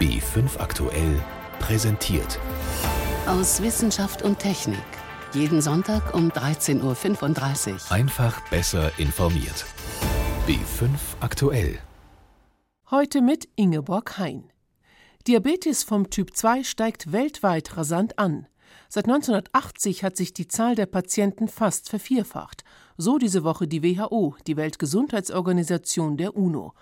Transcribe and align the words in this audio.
B5 0.00 0.60
aktuell 0.60 1.20
präsentiert. 1.58 2.38
Aus 3.26 3.60
Wissenschaft 3.60 4.22
und 4.22 4.38
Technik. 4.38 4.78
Jeden 5.34 5.60
Sonntag 5.60 6.14
um 6.14 6.30
13.35 6.30 7.72
Uhr. 7.72 7.92
Einfach 7.92 8.40
besser 8.48 8.92
informiert. 8.98 9.66
B5 10.46 10.90
aktuell. 11.18 11.80
Heute 12.92 13.20
mit 13.20 13.48
Ingeborg 13.56 14.18
Hein. 14.18 14.44
Diabetes 15.26 15.82
vom 15.82 16.10
Typ 16.10 16.36
2 16.36 16.62
steigt 16.62 17.10
weltweit 17.10 17.76
rasant 17.76 18.20
an. 18.20 18.46
Seit 18.88 19.06
1980 19.06 20.04
hat 20.04 20.16
sich 20.16 20.32
die 20.32 20.46
Zahl 20.46 20.76
der 20.76 20.86
Patienten 20.86 21.48
fast 21.48 21.88
vervierfacht. 21.88 22.62
So 22.96 23.18
diese 23.18 23.42
Woche 23.42 23.66
die 23.66 23.82
WHO, 23.82 24.36
die 24.46 24.56
Weltgesundheitsorganisation 24.56 26.16
der 26.16 26.36
UNO. 26.36 26.72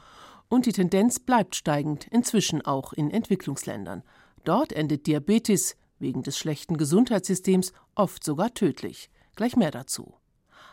Und 0.48 0.66
die 0.66 0.72
Tendenz 0.72 1.18
bleibt 1.18 1.56
steigend, 1.56 2.06
inzwischen 2.08 2.64
auch 2.64 2.92
in 2.92 3.10
Entwicklungsländern. 3.10 4.02
Dort 4.44 4.72
endet 4.72 5.06
Diabetes, 5.06 5.76
wegen 5.98 6.22
des 6.22 6.38
schlechten 6.38 6.76
Gesundheitssystems, 6.76 7.72
oft 7.94 8.22
sogar 8.22 8.54
tödlich. 8.54 9.10
Gleich 9.34 9.56
mehr 9.56 9.70
dazu. 9.70 10.14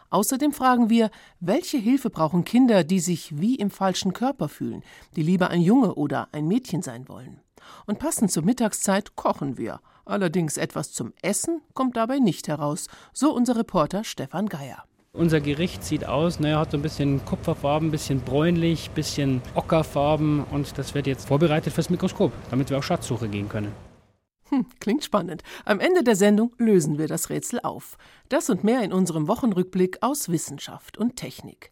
Außerdem 0.10 0.52
fragen 0.52 0.92
wir, 0.92 1.10
welche 1.40 1.78
Hilfe 1.78 2.12
brauchen 2.12 2.44
Kinder, 2.44 2.84
die 2.84 3.00
sich 3.00 3.40
wie 3.40 3.56
im 3.56 3.72
falschen 3.72 4.14
Körper 4.14 4.48
fühlen, 4.48 4.84
die 5.16 5.24
lieber 5.24 5.50
ein 5.50 5.62
Junge 5.62 5.96
oder 5.96 6.28
ein 6.34 6.48
Mädchen 6.48 6.84
sein 6.84 7.10
wollen. 7.10 7.42
Und 7.88 7.98
passend 7.98 8.32
zur 8.32 8.44
Mittagszeit 8.44 9.16
kochen 9.16 9.58
wir. 9.58 9.80
Allerdings 10.06 10.58
etwas 10.58 10.92
zum 10.92 11.14
Essen 11.24 11.62
kommt 11.74 11.98
dabei 11.98 12.20
nicht 12.20 12.48
heraus, 12.48 12.88
so 13.12 13.34
unser 13.34 13.56
Reporter 13.56 14.04
Stefan 14.04 14.48
Geier. 14.50 14.84
Unser 15.16 15.42
Gericht 15.42 15.84
sieht 15.84 16.08
aus, 16.08 16.40
naja, 16.40 16.58
hat 16.60 16.72
so 16.72 16.78
ein 16.78 16.82
bisschen 16.82 17.24
Kupferfarben, 17.24 17.90
ein 17.90 17.92
bisschen 17.92 18.22
bräunlich, 18.22 18.90
ein 18.90 18.96
bisschen 18.96 19.42
Ockerfarben 19.54 20.44
und 20.46 20.76
das 20.80 20.96
wird 20.96 21.06
jetzt 21.06 21.28
vorbereitet 21.28 21.72
fürs 21.72 21.92
Mikroskop, 21.92 22.32
damit 22.50 22.72
wir 22.72 22.80
auf 22.80 22.84
Schatzsuche 22.84 23.30
gehen 23.30 23.48
können. 23.48 23.72
Hm, 24.50 24.66
klingt 24.80 25.04
spannend. 25.04 25.44
Am 25.66 25.80
Ende 25.80 26.04
der 26.04 26.16
Sendung 26.16 26.56
lösen 26.58 26.98
wir 26.98 27.08
das 27.08 27.30
Rätsel 27.30 27.60
auf. 27.62 28.00
Das 28.28 28.50
und 28.50 28.64
mehr 28.64 28.82
in 28.82 28.92
unserem 28.92 29.28
Wochenrückblick 29.28 30.00
aus 30.02 30.30
Wissenschaft 30.30 30.98
und 30.98 31.16
Technik. 31.16 31.72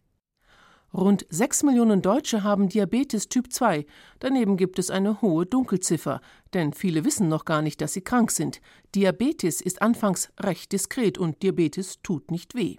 Rund 0.94 1.26
6 1.28 1.64
Millionen 1.64 2.00
Deutsche 2.00 2.44
haben 2.44 2.68
Diabetes 2.68 3.28
Typ 3.28 3.52
2. 3.52 3.86
Daneben 4.20 4.56
gibt 4.56 4.78
es 4.78 4.88
eine 4.88 5.20
hohe 5.20 5.46
Dunkelziffer, 5.46 6.20
denn 6.54 6.74
viele 6.74 7.04
wissen 7.04 7.28
noch 7.28 7.44
gar 7.44 7.60
nicht, 7.60 7.80
dass 7.80 7.92
sie 7.92 8.02
krank 8.02 8.30
sind. 8.30 8.60
Diabetes 8.94 9.60
ist 9.60 9.82
anfangs 9.82 10.30
recht 10.38 10.70
diskret 10.70 11.18
und 11.18 11.42
Diabetes 11.42 12.02
tut 12.04 12.30
nicht 12.30 12.54
weh. 12.54 12.76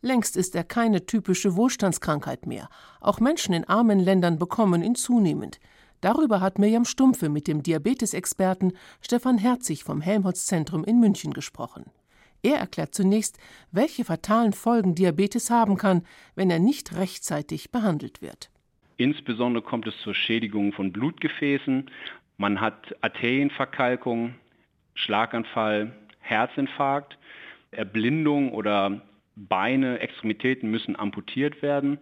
Längst 0.00 0.36
ist 0.36 0.54
er 0.54 0.64
keine 0.64 1.06
typische 1.06 1.56
Wohlstandskrankheit 1.56 2.46
mehr. 2.46 2.68
Auch 3.00 3.20
Menschen 3.20 3.54
in 3.54 3.64
armen 3.64 4.00
Ländern 4.00 4.38
bekommen 4.38 4.82
ihn 4.82 4.94
zunehmend. 4.94 5.60
Darüber 6.00 6.40
hat 6.40 6.58
Mirjam 6.58 6.84
Stumpfe 6.84 7.28
mit 7.28 7.48
dem 7.48 7.62
Diabetesexperten 7.62 8.74
Stefan 9.00 9.38
Herzig 9.38 9.84
vom 9.84 10.00
Helmholtz-Zentrum 10.00 10.84
in 10.84 11.00
München 11.00 11.32
gesprochen. 11.32 11.86
Er 12.42 12.58
erklärt 12.58 12.94
zunächst, 12.94 13.38
welche 13.72 14.04
fatalen 14.04 14.52
Folgen 14.52 14.94
Diabetes 14.94 15.50
haben 15.50 15.78
kann, 15.78 16.02
wenn 16.34 16.50
er 16.50 16.58
nicht 16.58 16.94
rechtzeitig 16.94 17.70
behandelt 17.70 18.20
wird. 18.20 18.50
Insbesondere 18.98 19.64
kommt 19.64 19.86
es 19.86 19.98
zur 20.02 20.14
Schädigung 20.14 20.74
von 20.74 20.92
Blutgefäßen. 20.92 21.90
Man 22.36 22.60
hat 22.60 22.94
Arterienverkalkung, 23.00 24.34
Schlaganfall, 24.94 25.92
Herzinfarkt, 26.20 27.18
Erblindung 27.70 28.52
oder 28.52 29.00
Beine, 29.36 30.00
Extremitäten 30.00 30.70
müssen 30.70 30.96
amputiert 30.96 31.62
werden. 31.62 31.98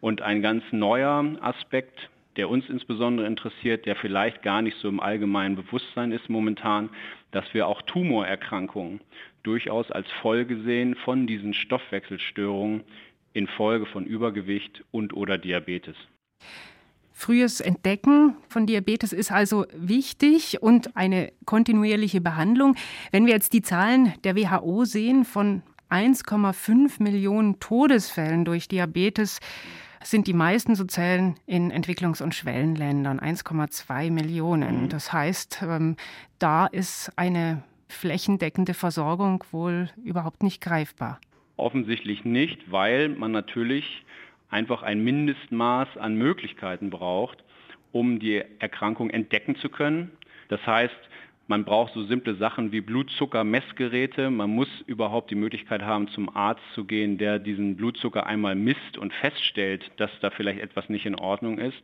Und 0.00 0.22
ein 0.22 0.42
ganz 0.42 0.64
neuer 0.72 1.24
Aspekt, 1.40 2.10
der 2.36 2.48
uns 2.48 2.68
insbesondere 2.68 3.26
interessiert, 3.26 3.86
der 3.86 3.96
vielleicht 3.96 4.42
gar 4.42 4.62
nicht 4.62 4.76
so 4.78 4.88
im 4.88 5.00
allgemeinen 5.00 5.56
Bewusstsein 5.56 6.12
ist 6.12 6.28
momentan, 6.28 6.90
dass 7.30 7.44
wir 7.52 7.66
auch 7.66 7.82
Tumorerkrankungen 7.82 9.00
durchaus 9.42 9.90
als 9.90 10.10
Folge 10.22 10.62
sehen 10.62 10.94
von 10.94 11.26
diesen 11.26 11.54
Stoffwechselstörungen 11.54 12.84
infolge 13.34 13.86
von 13.86 14.04
Übergewicht 14.04 14.84
und 14.90 15.14
oder 15.14 15.38
Diabetes. 15.38 15.96
Frühes 17.14 17.60
Entdecken 17.60 18.36
von 18.48 18.66
Diabetes 18.66 19.12
ist 19.12 19.30
also 19.30 19.66
wichtig 19.74 20.60
und 20.60 20.96
eine 20.96 21.32
kontinuierliche 21.44 22.20
Behandlung. 22.20 22.74
Wenn 23.10 23.26
wir 23.26 23.34
jetzt 23.34 23.52
die 23.52 23.62
Zahlen 23.62 24.14
der 24.24 24.34
WHO 24.34 24.84
sehen 24.84 25.24
von 25.24 25.62
1,5 25.92 27.02
Millionen 27.02 27.60
Todesfällen 27.60 28.46
durch 28.46 28.66
Diabetes 28.66 29.40
sind 30.02 30.26
die 30.26 30.32
meisten 30.32 30.74
so 30.74 30.84
Zellen 30.84 31.36
in 31.46 31.70
Entwicklungs- 31.70 32.22
und 32.22 32.34
Schwellenländern, 32.34 33.20
1,2 33.20 34.10
Millionen. 34.10 34.84
Mhm. 34.84 34.88
Das 34.88 35.12
heißt, 35.12 35.62
ähm, 35.62 35.96
da 36.38 36.66
ist 36.66 37.12
eine 37.16 37.62
flächendeckende 37.88 38.72
Versorgung 38.72 39.44
wohl 39.52 39.90
überhaupt 40.02 40.42
nicht 40.42 40.62
greifbar. 40.62 41.20
Offensichtlich 41.56 42.24
nicht, 42.24 42.72
weil 42.72 43.10
man 43.10 43.30
natürlich 43.30 44.02
einfach 44.48 44.82
ein 44.82 45.04
Mindestmaß 45.04 45.98
an 45.98 46.14
Möglichkeiten 46.14 46.88
braucht, 46.88 47.44
um 47.92 48.18
die 48.18 48.42
Erkrankung 48.58 49.10
entdecken 49.10 49.56
zu 49.56 49.68
können. 49.68 50.10
Das 50.48 50.66
heißt, 50.66 50.96
man 51.48 51.64
braucht 51.64 51.94
so 51.94 52.04
simple 52.04 52.34
Sachen 52.36 52.72
wie 52.72 52.80
Blutzuckermessgeräte. 52.80 54.30
Man 54.30 54.50
muss 54.50 54.68
überhaupt 54.86 55.30
die 55.30 55.34
Möglichkeit 55.34 55.82
haben, 55.82 56.08
zum 56.08 56.34
Arzt 56.34 56.62
zu 56.74 56.84
gehen, 56.84 57.18
der 57.18 57.38
diesen 57.38 57.76
Blutzucker 57.76 58.26
einmal 58.26 58.54
misst 58.54 58.96
und 58.96 59.12
feststellt, 59.12 59.90
dass 59.96 60.10
da 60.20 60.30
vielleicht 60.30 60.60
etwas 60.60 60.88
nicht 60.88 61.04
in 61.04 61.16
Ordnung 61.16 61.58
ist. 61.58 61.82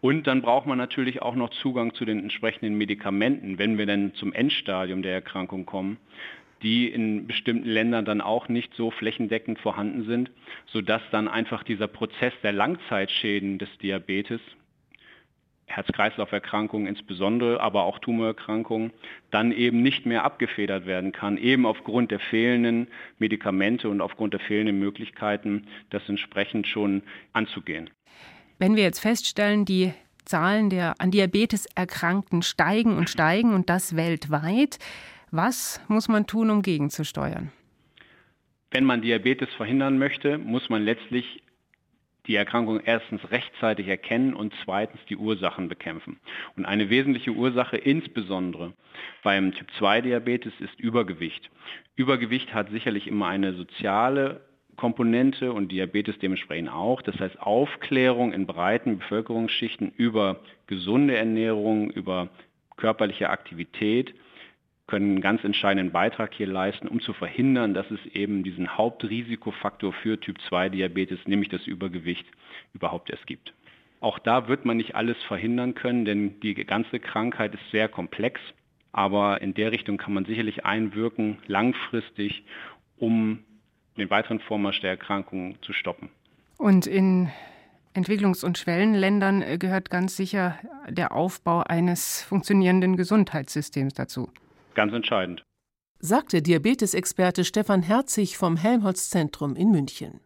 Und 0.00 0.26
dann 0.26 0.42
braucht 0.42 0.66
man 0.66 0.78
natürlich 0.78 1.22
auch 1.22 1.34
noch 1.34 1.50
Zugang 1.50 1.94
zu 1.94 2.04
den 2.04 2.18
entsprechenden 2.18 2.76
Medikamenten, 2.76 3.58
wenn 3.58 3.78
wir 3.78 3.86
dann 3.86 4.14
zum 4.14 4.32
Endstadium 4.32 5.02
der 5.02 5.14
Erkrankung 5.14 5.66
kommen, 5.66 5.96
die 6.62 6.88
in 6.88 7.26
bestimmten 7.26 7.68
Ländern 7.68 8.04
dann 8.04 8.20
auch 8.20 8.48
nicht 8.48 8.74
so 8.74 8.90
flächendeckend 8.90 9.58
vorhanden 9.58 10.04
sind, 10.04 10.30
sodass 10.66 11.02
dann 11.10 11.26
einfach 11.26 11.62
dieser 11.62 11.88
Prozess 11.88 12.32
der 12.42 12.52
Langzeitschäden 12.52 13.58
des 13.58 13.68
Diabetes 13.78 14.40
Herz-Kreislauf-Erkrankungen 15.66 16.86
insbesondere, 16.86 17.60
aber 17.60 17.84
auch 17.84 17.98
Tumorerkrankungen, 17.98 18.92
dann 19.30 19.52
eben 19.52 19.82
nicht 19.82 20.06
mehr 20.06 20.24
abgefedert 20.24 20.86
werden 20.86 21.12
kann, 21.12 21.36
eben 21.38 21.66
aufgrund 21.66 22.10
der 22.10 22.20
fehlenden 22.20 22.88
Medikamente 23.18 23.88
und 23.88 24.00
aufgrund 24.00 24.34
der 24.34 24.40
fehlenden 24.40 24.78
Möglichkeiten, 24.78 25.66
das 25.90 26.08
entsprechend 26.08 26.66
schon 26.66 27.02
anzugehen. 27.32 27.90
Wenn 28.58 28.76
wir 28.76 28.84
jetzt 28.84 29.00
feststellen, 29.00 29.64
die 29.64 29.92
Zahlen 30.24 30.70
der 30.70 30.94
an 31.00 31.10
Diabetes 31.10 31.66
Erkrankten 31.74 32.42
steigen 32.42 32.96
und 32.96 33.10
steigen 33.10 33.54
und 33.54 33.68
das 33.68 33.96
weltweit, 33.96 34.78
was 35.30 35.80
muss 35.88 36.08
man 36.08 36.26
tun, 36.26 36.50
um 36.50 36.62
gegenzusteuern? 36.62 37.50
Wenn 38.70 38.84
man 38.84 39.02
Diabetes 39.02 39.48
verhindern 39.56 39.98
möchte, 39.98 40.38
muss 40.38 40.68
man 40.68 40.82
letztlich 40.82 41.43
die 42.26 42.36
Erkrankung 42.36 42.80
erstens 42.80 43.30
rechtzeitig 43.30 43.88
erkennen 43.88 44.34
und 44.34 44.54
zweitens 44.64 45.00
die 45.08 45.16
Ursachen 45.16 45.68
bekämpfen. 45.68 46.18
Und 46.56 46.64
eine 46.64 46.90
wesentliche 46.90 47.32
Ursache 47.32 47.76
insbesondere 47.76 48.72
beim 49.22 49.52
Typ-2-Diabetes 49.52 50.52
ist 50.60 50.78
Übergewicht. 50.78 51.50
Übergewicht 51.96 52.54
hat 52.54 52.70
sicherlich 52.70 53.06
immer 53.06 53.26
eine 53.26 53.52
soziale 53.54 54.40
Komponente 54.76 55.52
und 55.52 55.70
Diabetes 55.70 56.18
dementsprechend 56.18 56.70
auch. 56.70 57.02
Das 57.02 57.18
heißt 57.18 57.40
Aufklärung 57.40 58.32
in 58.32 58.46
breiten 58.46 58.98
Bevölkerungsschichten 58.98 59.92
über 59.96 60.40
gesunde 60.66 61.16
Ernährung, 61.16 61.90
über 61.90 62.28
körperliche 62.76 63.30
Aktivität 63.30 64.14
können 64.86 65.12
einen 65.12 65.20
ganz 65.20 65.44
entscheidenden 65.44 65.92
Beitrag 65.92 66.34
hier 66.34 66.46
leisten, 66.46 66.88
um 66.88 67.00
zu 67.00 67.12
verhindern, 67.12 67.72
dass 67.74 67.90
es 67.90 68.04
eben 68.12 68.42
diesen 68.42 68.76
Hauptrisikofaktor 68.76 69.92
für 69.92 70.20
Typ-2-Diabetes, 70.20 71.20
nämlich 71.26 71.48
das 71.48 71.66
Übergewicht, 71.66 72.26
überhaupt 72.74 73.10
erst 73.10 73.26
gibt. 73.26 73.54
Auch 74.00 74.18
da 74.18 74.48
wird 74.48 74.66
man 74.66 74.76
nicht 74.76 74.94
alles 74.94 75.16
verhindern 75.22 75.74
können, 75.74 76.04
denn 76.04 76.38
die 76.40 76.54
ganze 76.54 77.00
Krankheit 77.00 77.54
ist 77.54 77.70
sehr 77.70 77.88
komplex. 77.88 78.40
Aber 78.92 79.40
in 79.40 79.54
der 79.54 79.72
Richtung 79.72 79.96
kann 79.96 80.12
man 80.12 80.26
sicherlich 80.26 80.66
einwirken, 80.66 81.38
langfristig, 81.46 82.44
um 82.98 83.40
den 83.96 84.10
weiteren 84.10 84.40
Vormarsch 84.40 84.80
der 84.80 84.90
Erkrankung 84.90 85.56
zu 85.62 85.72
stoppen. 85.72 86.10
Und 86.58 86.86
in 86.86 87.30
Entwicklungs- 87.94 88.44
und 88.44 88.58
Schwellenländern 88.58 89.42
äh, 89.42 89.56
gehört 89.56 89.88
ganz 89.88 90.16
sicher 90.16 90.58
der 90.88 91.12
Aufbau 91.12 91.62
eines 91.62 92.22
funktionierenden 92.22 92.96
Gesundheitssystems 92.96 93.94
dazu. 93.94 94.28
Ganz 94.74 94.92
entscheidend. 94.92 95.44
Sagte 96.00 96.42
Diabetesexperte 96.42 97.44
Stefan 97.44 97.82
Herzig 97.82 98.36
vom 98.36 98.56
Helmholtz-Zentrum 98.56 99.56
in 99.56 99.70
München. 99.70 100.20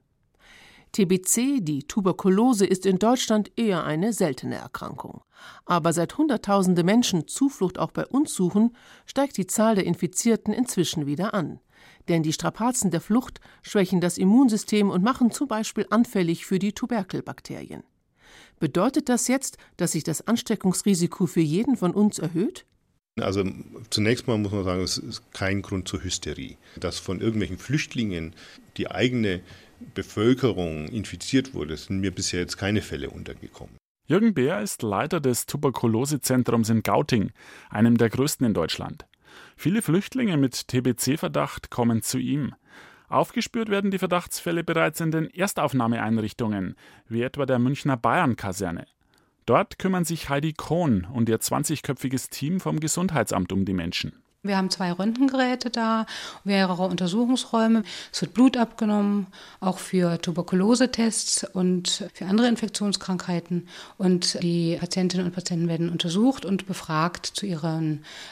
TBC, 0.93 1.61
die 1.61 1.85
Tuberkulose, 1.87 2.67
ist 2.67 2.87
in 2.87 2.99
Deutschland 2.99 3.53
eher 3.57 3.85
eine 3.85 4.13
seltene 4.13 4.57
Erkrankung. 4.57 5.23
Aber 5.67 5.93
seit 5.93 6.17
Hunderttausende 6.17 6.83
Menschen 6.83 7.29
Zuflucht 7.29 7.79
auch 7.79 7.91
bei 7.91 8.07
uns 8.07 8.35
suchen, 8.35 8.75
steigt 9.05 9.37
die 9.37 9.47
Zahl 9.47 9.75
der 9.75 9.85
Infizierten 9.85 10.55
inzwischen 10.55 11.07
wieder 11.07 11.35
an. 11.35 11.61
Denn 12.09 12.23
die 12.23 12.33
Strapazen 12.33 12.91
der 12.91 13.03
Flucht 13.03 13.41
schwächen 13.63 14.01
das 14.01 14.19
Immunsystem 14.19 14.89
und 14.91 15.05
machen 15.05 15.31
zum 15.31 15.47
Beispiel 15.47 15.87
anfällig 15.91 16.47
für 16.47 16.59
die 16.59 16.73
Tuberkelbakterien. 16.73 17.85
Bedeutet 18.59 19.09
das 19.09 19.29
jetzt, 19.29 19.59
dass 19.77 19.93
sich 19.93 20.05
das 20.05 20.27
Ansteckungsrisiko 20.27 21.27
für 21.27 21.41
jeden 21.41 21.77
von 21.77 21.93
uns 21.93 22.19
erhöht? 22.19 22.67
Also 23.21 23.45
zunächst 23.91 24.27
mal 24.27 24.39
muss 24.39 24.53
man 24.53 24.65
sagen, 24.65 24.83
es 24.83 24.99
ist 24.99 25.33
kein 25.33 25.63
Grund 25.63 25.89
zur 25.89 26.03
Hysterie. 26.03 26.57
Dass 26.77 26.99
von 26.99 27.21
irgendwelchen 27.21 27.59
Flüchtlingen 27.59 28.35
die 28.77 28.91
eigene 28.91 29.41
Bevölkerung 29.95 30.89
infiziert 30.89 31.55
wurde, 31.55 31.77
sind 31.77 32.01
mir 32.01 32.11
bisher 32.11 32.41
jetzt 32.41 32.57
keine 32.57 32.83
Fälle 32.83 33.11
untergekommen. 33.11 33.77
Jürgen 34.07 34.33
Beer 34.33 34.63
ist 34.63 34.83
Leiter 34.83 35.21
des 35.21 35.47
Tuberkulosezentrums 35.47 36.71
in 36.71 36.83
Gauting, 36.83 37.31
einem 37.69 37.99
der 37.99 38.09
größten 38.09 38.47
in 38.47 38.55
Deutschland. 38.55 39.07
Viele 39.57 39.83
Flüchtlinge 39.83 40.37
mit 40.37 40.69
TBC-Verdacht 40.69 41.71
kommen 41.71 42.03
zu 42.03 42.19
ihm. 42.19 42.55
Aufgespürt 43.09 43.69
werden 43.69 43.91
die 43.91 43.99
Verdachtsfälle 43.99 44.65
bereits 44.65 45.01
in 45.01 45.11
den 45.11 45.31
Erstaufnahmeeinrichtungen, 45.31 46.75
wie 47.07 47.23
etwa 47.23 47.47
der 47.47 47.59
Münchner 47.59 47.97
Bayern-Kaserne. 47.97 48.87
Dort 49.49 49.79
kümmern 49.79 50.05
sich 50.05 50.29
Heidi 50.29 50.53
Krohn 50.53 51.07
und 51.11 51.31
ihr 51.31 51.39
20-köpfiges 51.39 52.29
Team 52.29 52.61
vom 52.61 52.81
Gesundheitsamt 52.81 53.51
um 53.51 53.65
die 53.65 53.73
Menschen. 53.73 54.13
Wir 54.43 54.59
haben 54.59 54.69
zwei 54.69 54.93
Röntgengeräte 54.93 55.71
da, 55.71 56.05
mehrere 56.45 56.83
Untersuchungsräume. 56.83 57.83
Es 58.13 58.21
wird 58.21 58.35
Blut 58.35 58.59
abgenommen, 58.59 59.27
auch 59.61 59.79
für 59.79 60.21
Tuberkulosetests 60.21 61.45
und 61.45 62.11
für 62.13 62.27
andere 62.27 62.47
Infektionskrankheiten. 62.49 63.69
Und 63.97 64.39
die 64.43 64.77
Patientinnen 64.79 65.25
und 65.25 65.33
Patienten 65.33 65.69
werden 65.69 65.89
untersucht 65.89 66.45
und 66.45 66.67
befragt 66.67 67.25
zu 67.25 67.47
ihrer 67.47 67.81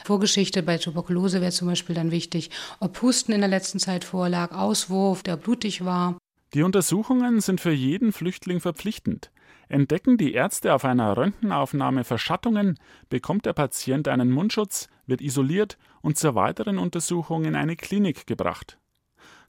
Vorgeschichte. 0.05 0.61
Bei 0.61 0.77
Tuberkulose 0.77 1.41
wäre 1.41 1.51
zum 1.51 1.67
Beispiel 1.67 1.95
dann 1.95 2.11
wichtig, 2.11 2.51
ob 2.79 3.01
Husten 3.01 3.31
in 3.31 3.41
der 3.41 3.49
letzten 3.49 3.79
Zeit 3.79 4.03
vorlag, 4.03 4.51
Auswurf, 4.51 5.23
der 5.23 5.35
blutig 5.35 5.83
war. 5.83 6.15
Die 6.53 6.61
Untersuchungen 6.61 7.41
sind 7.41 7.59
für 7.59 7.73
jeden 7.73 8.13
Flüchtling 8.13 8.59
verpflichtend. 8.59 9.31
Entdecken 9.69 10.17
die 10.17 10.33
Ärzte 10.33 10.73
auf 10.73 10.85
einer 10.85 11.17
Röntgenaufnahme 11.17 12.03
Verschattungen, 12.03 12.79
bekommt 13.09 13.45
der 13.45 13.53
Patient 13.53 14.07
einen 14.07 14.31
Mundschutz, 14.31 14.87
wird 15.05 15.21
isoliert 15.21 15.77
und 16.01 16.17
zur 16.17 16.35
weiteren 16.35 16.77
Untersuchung 16.77 17.45
in 17.45 17.55
eine 17.55 17.75
Klinik 17.75 18.27
gebracht. 18.27 18.77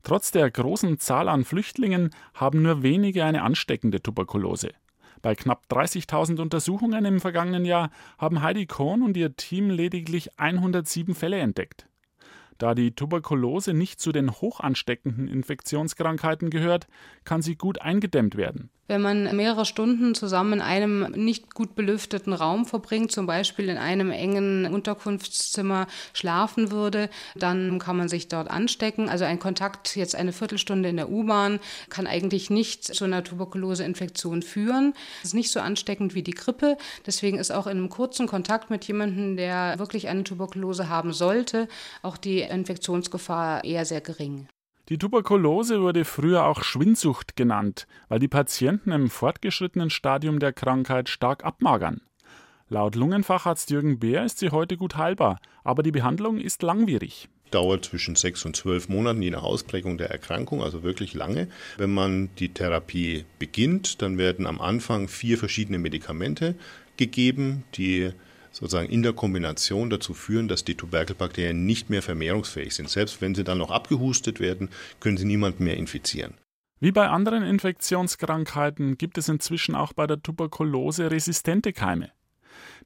Trotz 0.03 0.31
der 0.31 0.51
großen 0.51 0.99
Zahl 0.99 1.29
an 1.29 1.45
Flüchtlingen 1.45 2.11
haben 2.35 2.63
nur 2.63 2.83
wenige 2.83 3.25
eine 3.25 3.43
ansteckende 3.43 4.01
Tuberkulose. 4.01 4.71
Bei 5.23 5.35
knapp 5.35 5.65
30.000 5.71 6.41
Untersuchungen 6.41 7.05
im 7.05 7.21
vergangenen 7.21 7.65
Jahr 7.65 7.91
haben 8.19 8.43
Heidi 8.43 8.67
Kohn 8.67 9.03
und 9.03 9.17
ihr 9.17 9.35
Team 9.37 9.71
lediglich 9.71 10.39
107 10.39 11.15
Fälle 11.15 11.39
entdeckt. 11.39 11.89
Da 12.59 12.75
die 12.75 12.93
Tuberkulose 12.93 13.73
nicht 13.73 14.01
zu 14.01 14.11
den 14.13 14.33
hochansteckenden 14.33 15.29
Infektionskrankheiten 15.29 16.51
gehört, 16.51 16.89
kann 17.25 17.43
sie 17.43 17.57
gut 17.57 17.81
eingedämmt 17.81 18.37
werden. 18.37 18.71
Wenn 18.89 19.03
man 19.03 19.37
mehrere 19.37 19.67
Stunden 19.67 20.15
zusammen 20.15 20.55
in 20.55 20.61
einem 20.63 21.13
nicht 21.13 21.55
gut 21.55 21.75
belüfteten 21.75 22.33
Raum 22.33 22.65
verbringt, 22.65 23.13
zum 23.13 23.27
Beispiel 23.27 23.69
in 23.69 23.77
einem 23.77 24.11
engen 24.11 24.65
Unterkunftszimmer 24.65 25.87
schlafen 26.15 26.71
würde, 26.71 27.11
dann 27.37 27.79
kann 27.79 27.99
man 27.99 28.09
sich 28.09 28.29
dort 28.29 28.51
anstecken. 28.51 29.11
Also 29.11 29.27
ein 29.27 29.39
Kontakt 29.39 29.95
jetzt 29.95 30.17
eine 30.17 30.33
Viertelstunde 30.33 30.89
in 30.89 30.97
der 30.97 31.11
U-Bahn 31.11 31.61
kann 31.91 32.07
eigentlich 32.07 32.49
nicht 32.49 32.83
zu 32.83 33.05
einer 33.05 33.23
Tuberkuloseinfektion 33.23 34.41
führen. 34.41 34.95
Es 35.21 35.29
ist 35.29 35.35
nicht 35.35 35.53
so 35.53 35.61
ansteckend 35.61 36.15
wie 36.15 36.23
die 36.23 36.31
Grippe. 36.31 36.79
Deswegen 37.05 37.39
ist 37.39 37.51
auch 37.51 37.67
in 37.67 37.77
einem 37.77 37.91
kurzen 37.91 38.27
Kontakt 38.27 38.71
mit 38.71 38.87
jemandem, 38.87 39.37
der 39.37 39.79
wirklich 39.79 40.09
eine 40.09 40.25
Tuberkulose 40.25 40.89
haben 40.89 41.13
sollte, 41.13 41.69
auch 42.01 42.17
die 42.17 42.41
Infektionsgefahr 42.41 43.65
eher 43.65 43.85
sehr 43.85 44.01
gering. 44.01 44.49
Die 44.89 44.97
Tuberkulose 44.97 45.83
wurde 45.83 46.07
früher 46.07 46.47
auch 46.47 46.63
Schwindsucht 46.63 47.37
genannt, 47.37 47.87
weil 48.09 48.21
die 48.21 48.29
Patienten 48.29 48.91
im 48.91 49.11
fortgeschrittenen 49.11 49.91
Stadium 49.91 50.39
der 50.39 50.55
Krankheit 50.55 51.11
stark 51.11 51.45
abmagern. 51.45 52.01
Laut 52.71 52.97
Lungenfacharzt 52.97 53.71
Jürgen 53.71 53.99
Beer 53.99 54.25
ist 54.25 54.39
sie 54.39 54.51
heute 54.51 54.79
gut 54.79 54.97
heilbar, 54.97 55.41
aber 55.63 55.83
die 55.83 55.93
Behandlung 55.93 56.39
ist 56.39 56.63
langwierig 56.63 57.29
dauert 57.51 57.87
zwischen 57.87 58.15
sechs 58.15 58.45
und 58.45 58.57
zwölf 58.57 58.89
Monaten, 58.89 59.23
je 59.23 59.31
nach 59.31 59.43
Ausprägung 59.43 59.99
der 59.99 60.11
Erkrankung, 60.11 60.63
also 60.63 60.83
wirklich 60.83 61.15
lange. 61.15 61.49
Wenn 61.77 61.93
man 61.93 62.29
die 62.39 62.51
Therapie 62.51 63.25
beginnt, 63.39 64.03
dann 64.03 64.19
werden 64.19 64.47
am 64.47 64.61
Anfang 64.61 65.09
vier 65.09 65.39
verschiedene 65.39 65.79
Medikamente 65.79 66.55
gegeben, 66.97 67.65
die 67.75 68.11
sozusagen 68.59 68.89
in 68.89 69.03
der 69.03 69.13
Kombination 69.13 69.89
dazu 69.89 70.15
führen, 70.15 70.49
dass 70.49 70.65
die 70.65 70.75
Tuberkelbakterien 70.75 71.65
nicht 71.65 71.91
mehr 71.91 72.03
vermehrungsfähig 72.03 72.75
sind. 72.75 72.91
Selbst 72.91 73.21
wenn 73.21 73.35
sie 73.35 73.45
dann 73.45 73.59
noch 73.59 73.71
abgehustet 73.71 74.41
werden, 74.41 74.69
können 75.01 75.17
sie 75.17 75.25
niemanden 75.25 75.65
mehr 75.65 75.77
infizieren. 75.77 76.35
Wie 76.81 76.93
bei 76.93 77.09
anderen 77.09 77.43
Infektionskrankheiten 77.43 78.99
gibt 78.99 79.19
es 79.19 79.29
inzwischen 79.29 79.75
auch 79.75 79.93
bei 79.93 80.07
der 80.07 80.23
Tuberkulose 80.23 81.11
resistente 81.11 81.73
Keime. 81.73 82.11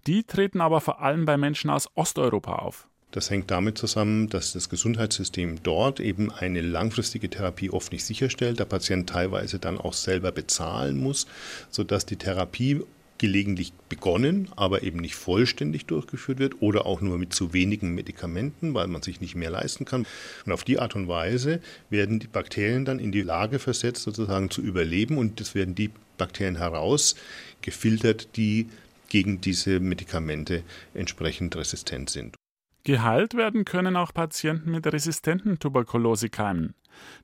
Die 0.06 0.24
treten 0.24 0.60
aber 0.60 0.80
vor 0.80 1.00
allem 1.00 1.24
bei 1.24 1.36
Menschen 1.36 1.70
aus 1.70 1.88
Osteuropa 1.94 2.56
auf. 2.56 2.88
Das 3.12 3.28
hängt 3.28 3.50
damit 3.50 3.76
zusammen, 3.76 4.30
dass 4.30 4.54
das 4.54 4.70
Gesundheitssystem 4.70 5.62
dort 5.62 6.00
eben 6.00 6.32
eine 6.32 6.62
langfristige 6.62 7.28
Therapie 7.28 7.68
oft 7.68 7.92
nicht 7.92 8.04
sicherstellt, 8.04 8.58
der 8.58 8.64
Patient 8.64 9.08
teilweise 9.08 9.58
dann 9.58 9.78
auch 9.78 9.92
selber 9.92 10.32
bezahlen 10.32 10.98
muss, 10.98 11.26
sodass 11.68 12.06
die 12.06 12.16
Therapie 12.16 12.80
gelegentlich 13.22 13.72
begonnen, 13.88 14.48
aber 14.56 14.82
eben 14.82 14.98
nicht 14.98 15.14
vollständig 15.14 15.86
durchgeführt 15.86 16.40
wird 16.40 16.60
oder 16.60 16.86
auch 16.86 17.00
nur 17.00 17.18
mit 17.18 17.32
zu 17.32 17.52
wenigen 17.52 17.94
Medikamenten, 17.94 18.74
weil 18.74 18.88
man 18.88 19.00
sich 19.00 19.20
nicht 19.20 19.36
mehr 19.36 19.48
leisten 19.48 19.84
kann. 19.84 20.06
Und 20.44 20.50
auf 20.50 20.64
die 20.64 20.80
Art 20.80 20.96
und 20.96 21.06
Weise 21.06 21.60
werden 21.88 22.18
die 22.18 22.26
Bakterien 22.26 22.84
dann 22.84 22.98
in 22.98 23.12
die 23.12 23.22
Lage 23.22 23.60
versetzt, 23.60 24.02
sozusagen 24.02 24.50
zu 24.50 24.60
überleben 24.60 25.18
und 25.18 25.40
es 25.40 25.54
werden 25.54 25.76
die 25.76 25.92
Bakterien 26.18 26.56
herausgefiltert, 26.56 28.36
die 28.36 28.68
gegen 29.08 29.40
diese 29.40 29.78
Medikamente 29.78 30.64
entsprechend 30.92 31.54
resistent 31.54 32.10
sind. 32.10 32.34
Geheilt 32.82 33.34
werden 33.34 33.64
können 33.64 33.94
auch 33.94 34.12
Patienten 34.12 34.72
mit 34.72 34.84
resistenten 34.92 35.60
Tuberkulosekeimen. 35.60 36.74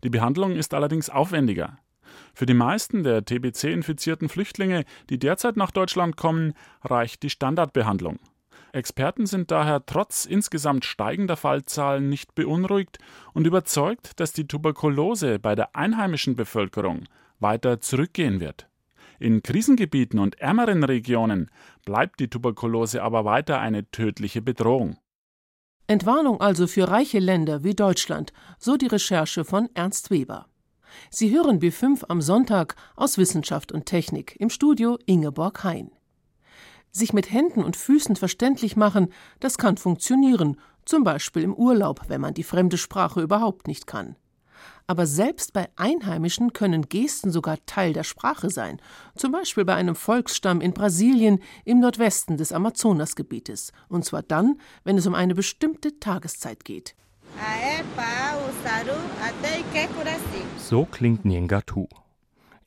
Die 0.05 0.11
Behandlung 0.11 0.55
ist 0.55 0.75
allerdings 0.75 1.11
aufwendiger. 1.11 1.77
Für 2.35 2.47
die 2.47 2.55
meisten 2.55 3.03
der 3.03 3.25
TBC-infizierten 3.25 4.29
Flüchtlinge, 4.29 4.85
die 5.11 5.19
derzeit 5.19 5.57
nach 5.57 5.71
Deutschland 5.71 6.17
kommen, 6.17 6.55
reicht 6.83 7.23
die 7.23 7.31
Standardbehandlung. 7.31 8.19
Experten 8.73 9.27
sind 9.27 9.51
daher 9.51 9.87
trotz 9.87 10.25
insgesamt 10.25 10.85
steigender 10.85 11.37
Fallzahlen 11.37 12.09
nicht 12.09 12.35
beunruhigt 12.35 12.99
und 13.33 13.47
überzeugt, 13.47 14.21
dass 14.21 14.33
die 14.33 14.47
Tuberkulose 14.47 15.39
bei 15.39 15.55
der 15.55 15.75
einheimischen 15.75 16.37
Bevölkerung 16.37 17.05
weiter 17.41 17.81
zurückgehen 17.81 18.41
wird. 18.41 18.69
In 19.19 19.43
Krisengebieten 19.43 20.19
und 20.19 20.39
ärmeren 20.39 20.85
Regionen 20.85 21.51
bleibt 21.85 22.21
die 22.21 22.29
Tuberkulose 22.29 23.03
aber 23.03 23.25
weiter 23.25 23.59
eine 23.59 23.91
tödliche 23.91 24.43
Bedrohung. 24.43 24.99
Entwarnung 25.89 26.41
also 26.41 26.67
für 26.67 26.89
reiche 26.89 27.19
Länder 27.19 27.65
wie 27.65 27.75
Deutschland, 27.75 28.33
so 28.59 28.77
die 28.77 28.87
Recherche 28.87 29.45
von 29.45 29.71
Ernst 29.75 30.11
Weber. 30.11 30.47
Sie 31.11 31.31
hören 31.31 31.61
B5 31.61 32.05
am 32.09 32.21
Sonntag 32.21 32.77
aus 32.97 33.19
Wissenschaft 33.19 33.73
und 33.73 33.87
Technik 33.87 34.37
im 34.39 34.51
Studio 34.51 34.99
Ingeborg 35.07 35.65
Hein. 35.65 35.91
Sich 36.91 37.13
mit 37.13 37.31
Händen 37.31 37.63
und 37.63 37.77
Füßen 37.77 38.17
verständlich 38.17 38.77
machen, 38.77 39.13
das 39.41 39.59
kann 39.59 39.77
funktionieren, 39.77 40.57
zum 40.85 41.05
Beispiel 41.05 41.43
im 41.43 41.55
Urlaub, 41.55 42.03
wenn 42.09 42.21
man 42.21 42.35
die 42.35 42.43
fremde 42.43 42.79
Sprache 42.79 43.21
überhaupt 43.21 43.69
nicht 43.69 43.87
kann. 43.87 44.17
Aber 44.87 45.07
selbst 45.07 45.53
bei 45.53 45.69
Einheimischen 45.77 46.53
können 46.53 46.89
Gesten 46.89 47.31
sogar 47.31 47.59
Teil 47.67 47.93
der 47.93 48.05
Sprache 48.05 48.51
sein, 48.51 48.81
zum 49.15 49.33
Beispiel 49.33 49.65
bei 49.65 49.75
einem 49.75 49.95
Volksstamm 49.95 50.61
in 50.61 50.73
Brasilien 50.73 51.41
im 51.65 51.81
Nordwesten 51.81 52.37
des 52.39 52.53
Amazonasgebietes, 52.53 53.73
und 53.89 54.05
zwar 54.05 54.23
dann, 54.23 54.59
wenn 54.85 54.97
es 54.97 55.07
um 55.07 55.15
eine 55.15 55.35
bestimmte 55.35 56.01
Tageszeit 56.01 56.65
geht. 56.65 56.95
So 60.59 60.85
klingt 60.85 61.25
Nyengatu. 61.25 61.87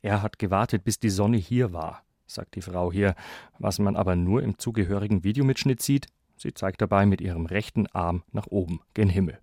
Er 0.02 0.22
hat 0.22 0.38
gewartet, 0.38 0.84
bis 0.84 0.98
die 0.98 1.10
Sonne 1.10 1.36
hier 1.36 1.72
war, 1.72 2.02
sagt 2.26 2.56
die 2.56 2.62
Frau 2.62 2.92
hier, 2.92 3.14
was 3.58 3.78
man 3.78 3.96
aber 3.96 4.16
nur 4.16 4.42
im 4.42 4.58
zugehörigen 4.58 5.22
Videomitschnitt 5.22 5.80
sieht. 5.80 6.08
Sie 6.36 6.52
zeigt 6.52 6.80
dabei 6.80 7.06
mit 7.06 7.20
ihrem 7.20 7.46
rechten 7.46 7.86
Arm 7.88 8.24
nach 8.32 8.48
oben, 8.48 8.80
gen 8.94 9.08
Himmel. 9.08 9.38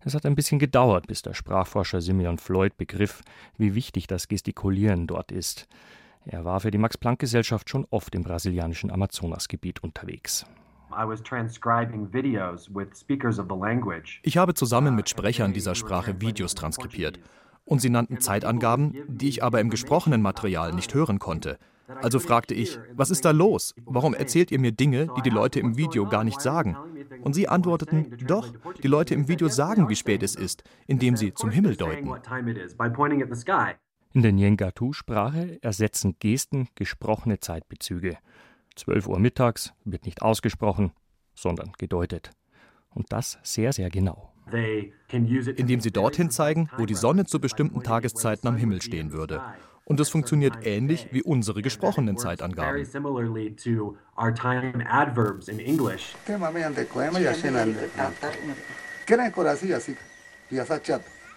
Es 0.00 0.14
hat 0.14 0.26
ein 0.26 0.34
bisschen 0.34 0.58
gedauert, 0.58 1.06
bis 1.06 1.22
der 1.22 1.34
Sprachforscher 1.34 2.00
Simeon 2.00 2.38
Floyd 2.38 2.76
begriff, 2.76 3.22
wie 3.56 3.74
wichtig 3.74 4.06
das 4.06 4.28
Gestikulieren 4.28 5.06
dort 5.06 5.32
ist. 5.32 5.66
Er 6.26 6.44
war 6.44 6.60
für 6.60 6.70
die 6.70 6.78
Max-Planck-Gesellschaft 6.78 7.68
schon 7.68 7.86
oft 7.90 8.14
im 8.14 8.22
brasilianischen 8.22 8.90
Amazonasgebiet 8.90 9.82
unterwegs. 9.82 10.46
Ich 14.22 14.36
habe 14.36 14.54
zusammen 14.54 14.94
mit 14.94 15.08
Sprechern 15.08 15.52
dieser 15.52 15.74
Sprache 15.74 16.20
Videos 16.20 16.54
transkribiert. 16.54 17.20
Und 17.64 17.80
sie 17.80 17.90
nannten 17.90 18.20
Zeitangaben, 18.20 18.94
die 19.08 19.28
ich 19.28 19.42
aber 19.42 19.60
im 19.60 19.70
gesprochenen 19.70 20.20
Material 20.20 20.72
nicht 20.72 20.92
hören 20.94 21.18
konnte. 21.18 21.58
Also 22.02 22.18
fragte 22.18 22.54
ich, 22.54 22.78
was 22.94 23.10
ist 23.10 23.24
da 23.24 23.30
los? 23.30 23.74
Warum 23.84 24.14
erzählt 24.14 24.50
ihr 24.50 24.58
mir 24.58 24.72
Dinge, 24.72 25.08
die 25.16 25.22
die 25.22 25.30
Leute 25.30 25.60
im 25.60 25.76
Video 25.76 26.06
gar 26.06 26.24
nicht 26.24 26.40
sagen? 26.40 26.76
Und 27.22 27.34
sie 27.34 27.48
antworteten, 27.48 28.16
doch, 28.26 28.52
die 28.82 28.88
Leute 28.88 29.14
im 29.14 29.28
Video 29.28 29.48
sagen, 29.48 29.88
wie 29.88 29.96
spät 29.96 30.22
es 30.22 30.34
ist, 30.34 30.64
indem 30.86 31.16
sie 31.16 31.34
zum 31.34 31.50
Himmel 31.50 31.76
deuten. 31.76 32.10
In 34.12 34.22
der 34.22 34.32
Nyengatu-Sprache 34.32 35.58
ersetzen 35.60 36.16
Gesten 36.20 36.68
gesprochene 36.74 37.40
Zeitbezüge. 37.40 38.16
12 38.76 39.06
Uhr 39.06 39.18
mittags 39.18 39.72
wird 39.84 40.04
nicht 40.04 40.22
ausgesprochen, 40.22 40.92
sondern 41.34 41.72
gedeutet. 41.78 42.30
Und 42.90 43.12
das 43.12 43.38
sehr, 43.42 43.72
sehr 43.72 43.90
genau. 43.90 44.32
Indem 44.50 45.80
sie 45.80 45.90
dorthin 45.90 46.30
zeigen, 46.30 46.68
wo 46.76 46.86
die 46.86 46.94
Sonne 46.94 47.24
zu 47.24 47.40
bestimmten 47.40 47.82
Tageszeiten 47.82 48.48
am 48.48 48.56
Himmel 48.56 48.82
stehen 48.82 49.12
würde. 49.12 49.42
Und 49.84 50.00
es 50.00 50.08
funktioniert 50.08 50.66
ähnlich 50.66 51.08
wie 51.12 51.22
unsere 51.22 51.62
gesprochenen 51.62 52.16
Zeitangaben. 52.16 52.86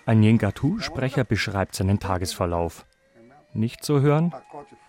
Ein 0.05 0.19
Nyengatu-Sprecher 0.21 1.23
beschreibt 1.25 1.75
seinen 1.75 1.99
Tagesverlauf. 1.99 2.85
Nicht 3.53 3.83
zu 3.83 4.01
hören, 4.01 4.33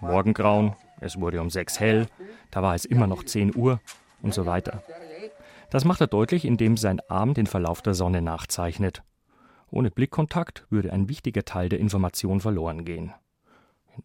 Morgengrauen, 0.00 0.76
es 1.00 1.20
wurde 1.20 1.40
um 1.40 1.50
sechs 1.50 1.80
hell, 1.80 2.06
da 2.50 2.62
war 2.62 2.74
es 2.74 2.84
immer 2.84 3.06
noch 3.06 3.24
10 3.24 3.54
Uhr 3.54 3.80
und 4.22 4.34
so 4.34 4.46
weiter. 4.46 4.82
Das 5.70 5.84
macht 5.84 6.00
er 6.00 6.06
deutlich, 6.06 6.44
indem 6.44 6.76
sein 6.76 7.00
Arm 7.08 7.34
den 7.34 7.46
Verlauf 7.46 7.82
der 7.82 7.94
Sonne 7.94 8.22
nachzeichnet. 8.22 9.02
Ohne 9.70 9.90
Blickkontakt 9.90 10.66
würde 10.70 10.92
ein 10.92 11.08
wichtiger 11.08 11.44
Teil 11.44 11.68
der 11.68 11.78
Information 11.78 12.40
verloren 12.40 12.84
gehen. 12.84 13.12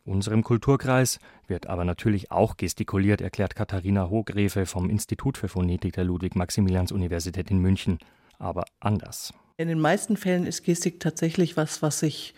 In 0.05 0.13
unserem 0.13 0.43
Kulturkreis 0.43 1.19
wird 1.47 1.67
aber 1.67 1.85
natürlich 1.85 2.31
auch 2.31 2.57
gestikuliert, 2.57 3.21
erklärt 3.21 3.55
Katharina 3.55 4.09
Hohgräfe 4.09 4.65
vom 4.65 4.89
Institut 4.89 5.37
für 5.37 5.47
Phonetik 5.47 5.93
der 5.93 6.03
Ludwig-Maximilians-Universität 6.03 7.51
in 7.51 7.59
München, 7.59 7.99
aber 8.39 8.65
anders. 8.79 9.33
In 9.57 9.67
den 9.67 9.79
meisten 9.79 10.17
Fällen 10.17 10.45
ist 10.45 10.63
Gestik 10.63 10.99
tatsächlich 10.99 11.55
was, 11.55 11.81
was 11.81 11.99
sich 11.99 12.33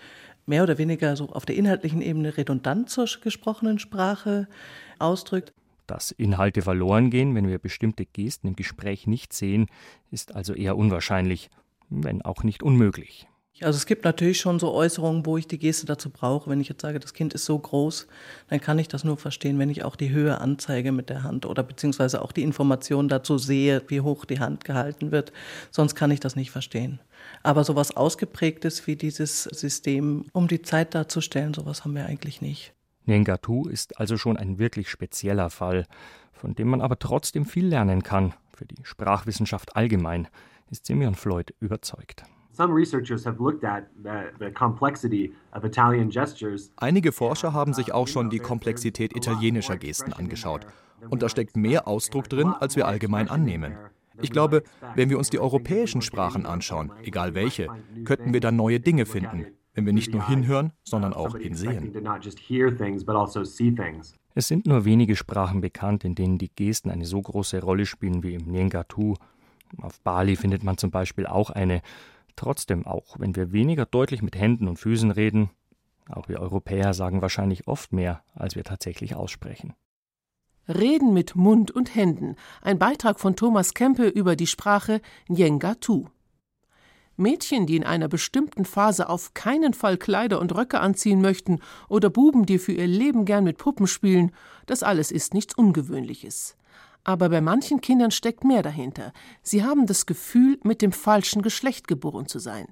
mehr 0.46 0.64
oder 0.64 0.78
weniger 0.78 1.16
so 1.16 1.30
auf 1.30 1.46
der 1.46 1.56
inhaltlichen 1.56 2.02
Ebene 2.02 2.38
redundant 2.38 2.90
zur 2.90 3.08
gesprochenen 3.22 3.80
Sprache 3.80 4.48
ausdrückt. 5.00 5.54
Dass 5.88 6.12
Inhalte 6.12 6.62
verloren 6.62 7.10
gehen, 7.12 7.36
wenn 7.36 7.48
wir 7.48 7.60
bestimmte 7.60 8.06
Gesten 8.06 8.48
im 8.48 8.56
Gespräch 8.56 9.06
nicht 9.08 9.34
sehen, 9.34 9.68
ist 10.12 10.36
also 10.36 10.54
eher 10.54 10.78
unwahrscheinlich, 10.78 11.50
wenn 11.90 12.24
auch 12.24 12.44
nicht 12.44 12.64
unmöglich. 12.64 13.28
Also 13.62 13.78
es 13.78 13.86
gibt 13.86 14.04
natürlich 14.04 14.42
schon 14.42 14.60
so 14.60 14.74
Äußerungen, 14.74 15.26
wo 15.26 15.38
ich 15.38 15.48
die 15.48 15.58
Geste 15.58 15.86
dazu 15.86 16.10
brauche. 16.10 16.50
Wenn 16.50 16.60
ich 16.60 16.68
jetzt 16.68 16.82
sage, 16.82 17.00
das 17.00 17.14
Kind 17.14 17.34
ist 17.34 17.46
so 17.46 17.58
groß, 17.58 18.06
dann 18.50 18.60
kann 18.60 18.78
ich 18.80 18.90
das 18.90 19.06
nur 19.06 19.16
verstehen, 19.16 19.58
wenn 19.60 19.70
ich 19.70 19.86
auch 19.86 19.96
die 19.96 20.10
Höhe 20.10 20.42
anzeige 20.42 20.92
mit 20.92 21.10
der 21.10 21.24
Hand 21.24 21.46
oder 21.46 21.64
beziehungsweise 21.64 22.22
auch 22.22 22.34
die 22.34 22.44
Information 22.44 23.08
dazu 23.08 23.38
sehe, 23.38 23.82
wie 23.88 24.02
hoch 24.02 24.26
die 24.26 24.42
Hand 24.42 24.66
gehalten 24.66 25.12
wird. 25.12 25.32
Sonst 25.72 25.96
kann 25.96 26.12
ich 26.12 26.20
das 26.20 26.36
nicht 26.36 26.52
verstehen. 26.52 27.00
Aber 27.44 27.64
sowas 27.64 27.96
Ausgeprägtes 27.96 28.88
wie 28.88 28.98
dieses 28.98 29.44
System, 29.44 30.26
um 30.34 30.50
die 30.50 30.62
Zeit 30.62 30.94
darzustellen, 30.94 31.54
sowas 31.54 31.86
haben 31.86 31.96
wir 31.96 32.06
eigentlich 32.06 32.42
nicht. 32.42 32.74
Nengatu 33.06 33.70
ist 33.70 34.00
also 34.00 34.18
schon 34.18 34.36
ein 34.36 34.60
wirklich 34.60 34.90
spezieller 34.90 35.50
Fall, 35.50 35.86
von 36.34 36.56
dem 36.56 36.68
man 36.68 36.82
aber 36.82 37.00
trotzdem 37.00 37.46
viel 37.46 37.68
lernen 37.68 38.04
kann. 38.04 38.34
Für 38.54 38.66
die 38.66 38.84
Sprachwissenschaft 38.84 39.78
allgemein 39.78 40.28
ist 40.70 40.86
Simeon 40.86 41.16
Floyd 41.16 41.54
überzeugt. 41.62 42.26
Einige 46.78 47.12
Forscher 47.12 47.54
haben 47.54 47.74
sich 47.74 47.94
auch 47.94 48.08
schon 48.08 48.30
die 48.30 48.40
Komplexität 48.40 49.16
italienischer 49.16 49.78
Gesten 49.78 50.14
angeschaut. 50.14 50.66
Und 51.10 51.22
da 51.22 51.30
steckt 51.30 51.58
mehr 51.58 51.88
Ausdruck 51.88 52.30
drin, 52.30 52.54
als 52.60 52.76
wir 52.76 52.88
allgemein 52.88 53.30
annehmen. 53.30 53.76
Ich 54.22 54.32
glaube, 54.32 54.64
wenn 54.96 55.10
wir 55.10 55.18
uns 55.18 55.30
die 55.30 55.40
europäischen 55.40 56.02
Sprachen 56.02 56.46
anschauen, 56.46 56.92
egal 57.04 57.36
welche, 57.36 57.68
könnten 58.06 58.34
wir 58.34 58.40
da 58.40 58.52
neue 58.52 58.80
Dinge 58.80 59.06
finden, 59.06 59.48
wenn 59.74 59.86
wir 59.86 59.94
nicht 59.94 60.14
nur 60.14 60.26
hinhören, 60.26 60.72
sondern 60.84 61.14
auch 61.14 61.36
hinsehen. 61.36 61.94
Also 61.94 62.32
es 64.38 64.48
sind 64.48 64.66
nur 64.66 64.86
wenige 64.86 65.16
Sprachen 65.16 65.62
bekannt, 65.62 66.04
in 66.04 66.16
denen 66.16 66.38
die 66.38 66.50
Gesten 66.54 66.90
eine 66.90 67.06
so 67.06 67.22
große 67.22 67.62
Rolle 67.62 67.86
spielen 67.86 68.24
wie 68.24 68.36
im 68.36 68.52
Nyengatu. 68.52 69.16
Auf 69.82 70.00
Bali 70.02 70.36
findet 70.36 70.64
man 70.64 70.78
zum 70.78 70.92
Beispiel 70.92 71.26
auch 71.26 71.50
eine. 71.50 71.82
Trotzdem 72.36 72.86
auch, 72.86 73.20
wenn 73.20 73.36
wir 73.36 73.52
weniger 73.52 73.86
deutlich 73.86 74.22
mit 74.22 74.36
Händen 74.36 74.68
und 74.68 74.78
Füßen 74.78 75.12
reden, 75.12 75.50
auch 76.10 76.28
wir 76.28 76.40
Europäer 76.40 76.94
sagen 76.94 77.22
wahrscheinlich 77.22 77.68
oft 77.68 77.94
mehr, 77.94 78.24
als 78.34 78.56
wir 78.56 78.64
tatsächlich 78.64 79.16
aussprechen. 79.16 79.74
Reden 80.68 81.14
mit 81.14 81.36
Mund 81.36 81.72
und 81.72 81.96
Händen. 81.96 82.36
Ein 82.62 82.80
Beitrag 82.80 83.20
von 83.20 83.36
Thomas 83.36 83.74
Kempe 83.74 84.08
über 84.08 84.36
die 84.36 84.48
Sprache 84.48 85.02
Nyengatu. 85.28 86.08
Mädchen, 87.18 87.66
die 87.66 87.78
in 87.78 87.84
einer 87.86 88.08
bestimmten 88.08 88.66
Phase 88.66 89.08
auf 89.08 89.34
keinen 89.34 89.74
Fall 89.74 89.98
Kleider 89.98 90.40
und 90.40 90.54
Röcke 90.54 90.82
anziehen 90.82 91.22
möchten, 91.22 91.62
oder 91.88 92.10
Buben, 92.10 92.46
die 92.46 92.58
für 92.58 92.74
ihr 92.74 92.88
Leben 92.88 93.26
gern 93.26 93.46
mit 93.46 93.58
Puppen 93.58 93.88
spielen, 93.88 94.32
das 94.66 94.84
alles 94.84 95.12
ist 95.12 95.34
nichts 95.34 95.56
Ungewöhnliches. 95.56 96.58
Aber 97.06 97.30
bei 97.30 97.40
manchen 97.40 97.80
Kindern 97.80 98.12
steckt 98.12 98.44
mehr 98.44 98.64
dahinter. 98.64 99.14
Sie 99.42 99.64
haben 99.64 99.86
das 99.86 100.06
Gefühl, 100.06 100.60
mit 100.64 100.82
dem 100.82 100.92
falschen 100.92 101.42
Geschlecht 101.42 101.88
geboren 101.88 102.28
zu 102.28 102.40
sein. 102.40 102.68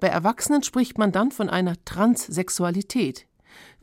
Bei 0.00 0.06
Erwachsenen 0.06 0.62
spricht 0.62 0.96
man 0.96 1.12
dann 1.12 1.30
von 1.32 1.50
einer 1.50 1.74
Transsexualität. 1.84 3.26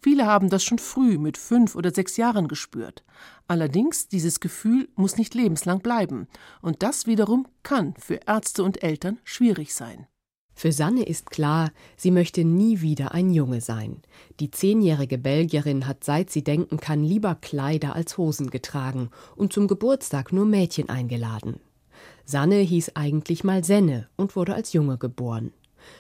Viele 0.01 0.25
haben 0.25 0.49
das 0.49 0.63
schon 0.63 0.79
früh 0.79 1.17
mit 1.17 1.37
fünf 1.37 1.75
oder 1.75 1.93
sechs 1.93 2.17
Jahren 2.17 2.47
gespürt. 2.47 3.03
Allerdings, 3.47 4.07
dieses 4.07 4.39
Gefühl 4.39 4.89
muss 4.95 5.17
nicht 5.17 5.33
lebenslang 5.33 5.79
bleiben. 5.79 6.27
Und 6.61 6.81
das 6.81 7.05
wiederum 7.05 7.47
kann 7.61 7.93
für 7.97 8.21
Ärzte 8.25 8.63
und 8.63 8.83
Eltern 8.83 9.19
schwierig 9.23 9.73
sein. 9.75 10.07
Für 10.55 10.72
Sanne 10.72 11.03
ist 11.03 11.31
klar, 11.31 11.72
sie 11.98 12.12
möchte 12.12 12.45
nie 12.45 12.81
wieder 12.81 13.13
ein 13.13 13.31
Junge 13.31 13.62
sein. 13.62 14.01
Die 14.39 14.51
zehnjährige 14.51 15.17
Belgierin 15.17 15.88
hat 15.88 16.03
seit 16.03 16.29
sie 16.29 16.43
denken 16.43 16.77
kann 16.77 17.03
lieber 17.03 17.36
Kleider 17.36 17.95
als 17.95 18.17
Hosen 18.17 18.50
getragen 18.50 19.10
und 19.36 19.51
zum 19.51 19.67
Geburtstag 19.67 20.31
nur 20.31 20.45
Mädchen 20.45 20.89
eingeladen. 20.89 21.60
Sanne 22.25 22.57
hieß 22.57 22.91
eigentlich 22.95 23.43
mal 23.43 23.63
Senne 23.63 24.07
und 24.15 24.36
wurde 24.36 24.53
als 24.53 24.74
Junge 24.74 24.98
geboren. 24.98 25.51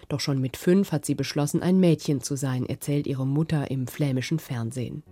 Doch 0.09 0.19
schon 0.19 0.39
mit 0.39 0.57
fünf 0.57 0.91
hat 0.91 1.05
sie 1.05 1.15
beschlossen, 1.15 1.61
ein 1.61 1.79
Mädchen 1.79 2.21
zu 2.21 2.35
sein, 2.35 2.65
erzählt 2.65 3.07
ihre 3.07 3.25
Mutter 3.25 3.71
im 3.71 3.87
flämischen 3.87 4.39
Fernsehen. 4.39 5.03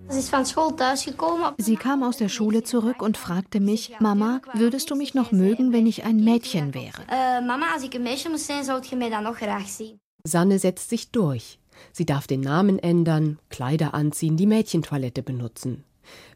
Sie 1.57 1.75
kam 1.75 2.03
aus 2.03 2.17
der 2.17 2.29
Schule 2.29 2.63
zurück 2.63 3.01
und 3.01 3.17
fragte 3.17 3.59
mich, 3.59 3.95
Mama, 3.99 4.41
würdest 4.53 4.89
du 4.89 4.95
mich 4.95 5.13
noch 5.13 5.31
mögen, 5.31 5.73
wenn 5.73 5.87
ich 5.87 6.03
ein 6.03 6.23
Mädchen 6.23 6.73
wäre? 6.73 7.01
Sanne 10.23 10.59
setzt 10.59 10.89
sich 10.89 11.11
durch. 11.11 11.59
Sie 11.93 12.05
darf 12.05 12.27
den 12.27 12.41
Namen 12.41 12.79
ändern, 12.79 13.39
Kleider 13.49 13.93
anziehen, 13.93 14.37
die 14.37 14.45
Mädchentoilette 14.45 15.23
benutzen. 15.23 15.83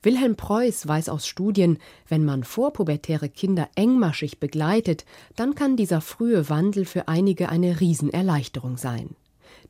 Wilhelm 0.03 0.35
Preuß 0.35 0.87
weiß 0.87 1.09
aus 1.09 1.27
Studien, 1.27 1.77
wenn 2.07 2.23
man 2.23 2.43
vorpubertäre 2.43 3.29
Kinder 3.29 3.69
engmaschig 3.75 4.39
begleitet, 4.39 5.05
dann 5.35 5.55
kann 5.55 5.77
dieser 5.77 6.01
frühe 6.01 6.49
Wandel 6.49 6.85
für 6.85 7.07
einige 7.07 7.49
eine 7.49 7.79
Riesenerleichterung 7.79 8.77
sein. 8.77 9.15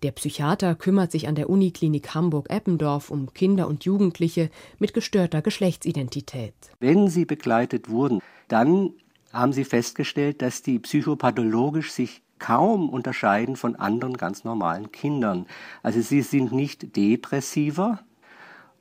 Der 0.04 0.12
Psychiater 0.12 0.76
kümmert 0.76 1.12
sich 1.12 1.28
an 1.28 1.36
der 1.36 1.50
Uniklinik 1.50 2.14
Hamburg-Eppendorf 2.14 3.10
um 3.10 3.34
Kinder 3.34 3.68
und 3.68 3.86
Jugendliche 3.86 4.50
mit 4.78 4.94
gestörter 4.94 5.42
Geschlechtsidentität. 5.42 6.54
Wenn 6.80 7.08
sie 7.08 7.26
begleitet 7.26 7.90
wurden, 7.90 8.22
dann 8.48 8.92
haben 9.32 9.54
sie 9.54 9.64
festgestellt, 9.64 10.42
dass 10.42 10.62
die 10.62 10.80
psychopathologisch 10.80 11.92
sich 11.92 12.22
kaum 12.40 12.90
unterscheiden 12.90 13.56
von 13.56 13.76
anderen 13.76 14.18
ganz 14.18 14.44
normalen 14.44 14.92
Kindern. 14.92 15.46
Also 15.84 16.02
sie 16.02 16.22
sind 16.22 16.52
nicht 16.52 16.96
depressiver, 16.96 18.04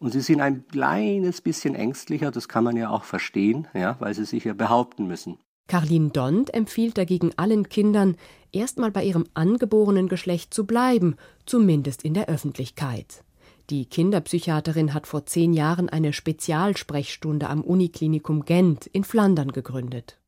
und 0.05 0.11
sie 0.11 0.21
sind 0.21 0.43
ein 0.43 0.69
kleines 0.69 1.41
bisschen 1.41 1.75
ängstlicher, 1.75 2.31
das 2.31 2.47
kann 2.47 2.63
man 2.63 2.77
ja 2.77 2.91
auch 2.91 3.05
verstehen, 3.05 3.69
ja, 3.73 3.97
weil 4.01 4.13
sie 4.13 4.27
sich 4.27 4.45
ja 4.45 4.53
behaupten 4.53 5.07
müssen. 5.07 5.39
Carlin 5.67 6.13
Dont 6.13 6.53
empfiehlt 6.53 6.99
dagegen 6.99 7.31
allen 7.39 7.71
Kindern, 7.71 8.17
erstmal 8.53 8.91
bei 8.91 9.03
ihrem 9.03 9.25
angeborenen 9.33 10.09
Geschlecht 10.09 10.53
zu 10.53 10.67
bleiben, 10.67 11.17
zumindest 11.47 12.05
in 12.05 12.13
der 12.13 12.29
Öffentlichkeit. 12.29 13.25
Die 13.71 13.87
Kinderpsychiaterin 13.87 14.93
hat 14.93 15.07
vor 15.07 15.25
zehn 15.25 15.55
Jahren 15.55 15.89
eine 15.89 16.13
Spezialsprechstunde 16.13 17.49
am 17.49 17.63
Uniklinikum 17.63 18.45
Gent 18.45 18.85
in 18.85 19.05
Flandern 19.05 19.53
gegründet. 19.53 20.19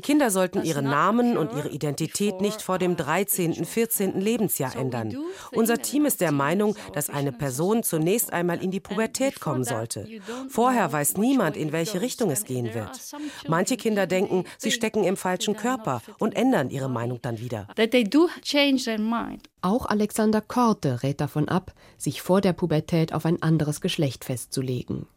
Kinder 0.00 0.30
sollten 0.30 0.62
ihren 0.62 0.84
Namen 0.84 1.36
und 1.36 1.52
ihre 1.52 1.68
Identität 1.68 2.40
nicht 2.40 2.62
vor 2.62 2.78
dem 2.78 2.96
13., 2.96 3.64
14. 3.64 4.20
Lebensjahr 4.20 4.76
ändern. 4.76 5.16
Unser 5.52 5.78
Team 5.78 6.04
ist 6.06 6.20
der 6.20 6.30
Meinung, 6.30 6.76
dass 6.92 7.10
eine 7.10 7.32
Person 7.32 7.82
zunächst 7.82 8.32
einmal 8.32 8.62
in 8.62 8.70
die 8.70 8.78
Pubertät 8.78 9.40
kommen 9.40 9.64
sollte. 9.64 10.06
Vorher 10.48 10.92
weiß 10.92 11.16
niemand, 11.16 11.56
in 11.56 11.72
welche 11.72 12.00
Richtung 12.00 12.30
es 12.30 12.44
gehen 12.44 12.72
wird. 12.72 13.00
Manche 13.48 13.76
Kinder 13.76 14.06
denken, 14.06 14.44
sie 14.58 14.70
stecken 14.70 15.02
im 15.02 15.16
falschen 15.16 15.56
Körper 15.56 16.02
und 16.18 16.36
ändern 16.36 16.70
ihre 16.70 16.88
Meinung 16.88 17.20
dann 17.20 17.40
wieder. 17.40 17.66
Auch 19.62 19.86
Alexander 19.86 20.40
Korte 20.40 21.02
rät 21.02 21.20
davon 21.20 21.48
ab, 21.48 21.74
sich 21.96 22.22
vor 22.22 22.40
der 22.40 22.52
Pubertät 22.52 23.12
auf 23.12 23.26
ein 23.26 23.42
anderes 23.42 23.80
Geschlecht 23.80 24.24
festzulegen. 24.24 25.08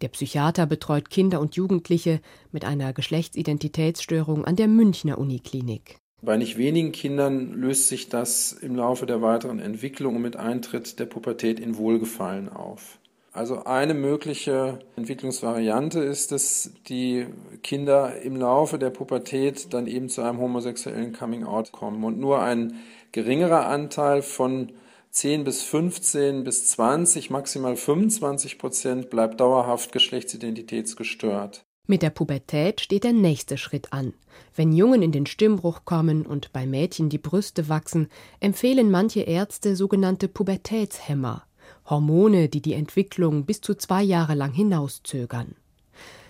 Der 0.00 0.08
Psychiater 0.08 0.66
betreut 0.66 1.10
Kinder 1.10 1.40
und 1.40 1.56
Jugendliche 1.56 2.20
mit 2.52 2.64
einer 2.64 2.92
Geschlechtsidentitätsstörung 2.92 4.44
an 4.44 4.56
der 4.56 4.68
Münchner 4.68 5.18
Uniklinik. 5.18 5.98
Bei 6.22 6.36
nicht 6.36 6.56
wenigen 6.56 6.92
Kindern 6.92 7.52
löst 7.52 7.88
sich 7.88 8.08
das 8.08 8.52
im 8.52 8.74
Laufe 8.74 9.06
der 9.06 9.22
weiteren 9.22 9.60
Entwicklung 9.60 10.16
und 10.16 10.22
mit 10.22 10.36
Eintritt 10.36 10.98
der 10.98 11.06
Pubertät 11.06 11.60
in 11.60 11.76
Wohlgefallen 11.76 12.48
auf. 12.48 12.98
Also 13.32 13.64
eine 13.64 13.94
mögliche 13.94 14.80
Entwicklungsvariante 14.96 16.00
ist, 16.00 16.32
dass 16.32 16.72
die 16.88 17.26
Kinder 17.62 18.20
im 18.20 18.34
Laufe 18.36 18.78
der 18.78 18.90
Pubertät 18.90 19.72
dann 19.72 19.86
eben 19.86 20.08
zu 20.08 20.22
einem 20.22 20.38
homosexuellen 20.38 21.12
Coming-out 21.12 21.70
kommen 21.70 22.02
und 22.02 22.18
nur 22.18 22.42
ein 22.42 22.80
geringerer 23.12 23.66
Anteil 23.66 24.22
von 24.22 24.72
10 25.10 25.44
bis 25.44 25.62
15 25.62 26.44
bis 26.44 26.66
20, 26.68 27.30
maximal 27.30 27.76
25 27.76 28.58
Prozent 28.58 29.10
bleibt 29.10 29.40
dauerhaft 29.40 29.92
geschlechtsidentitätsgestört. 29.92 31.64
Mit 31.86 32.02
der 32.02 32.10
Pubertät 32.10 32.82
steht 32.82 33.04
der 33.04 33.14
nächste 33.14 33.56
Schritt 33.56 33.94
an. 33.94 34.12
Wenn 34.54 34.72
Jungen 34.72 35.00
in 35.00 35.10
den 35.10 35.24
Stimmbruch 35.24 35.86
kommen 35.86 36.26
und 36.26 36.52
bei 36.52 36.66
Mädchen 36.66 37.08
die 37.08 37.16
Brüste 37.16 37.70
wachsen, 37.70 38.08
empfehlen 38.40 38.90
manche 38.90 39.20
Ärzte 39.20 39.74
sogenannte 39.74 40.28
Pubertätshemmer, 40.28 41.44
Hormone, 41.86 42.50
die 42.50 42.60
die 42.60 42.74
Entwicklung 42.74 43.46
bis 43.46 43.62
zu 43.62 43.74
zwei 43.74 44.02
Jahre 44.02 44.34
lang 44.34 44.52
hinauszögern. 44.52 45.54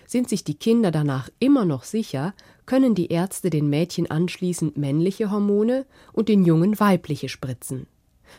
Sind 0.07 0.29
sich 0.29 0.45
die 0.45 0.55
Kinder 0.55 0.91
danach 0.91 1.29
immer 1.39 1.65
noch 1.65 1.83
sicher, 1.83 2.33
können 2.65 2.95
die 2.95 3.07
Ärzte 3.07 3.49
den 3.49 3.69
Mädchen 3.69 4.09
anschließend 4.09 4.77
männliche 4.77 5.29
Hormone 5.29 5.85
und 6.13 6.29
den 6.29 6.45
Jungen 6.45 6.79
weibliche 6.79 7.27
spritzen. 7.27 7.85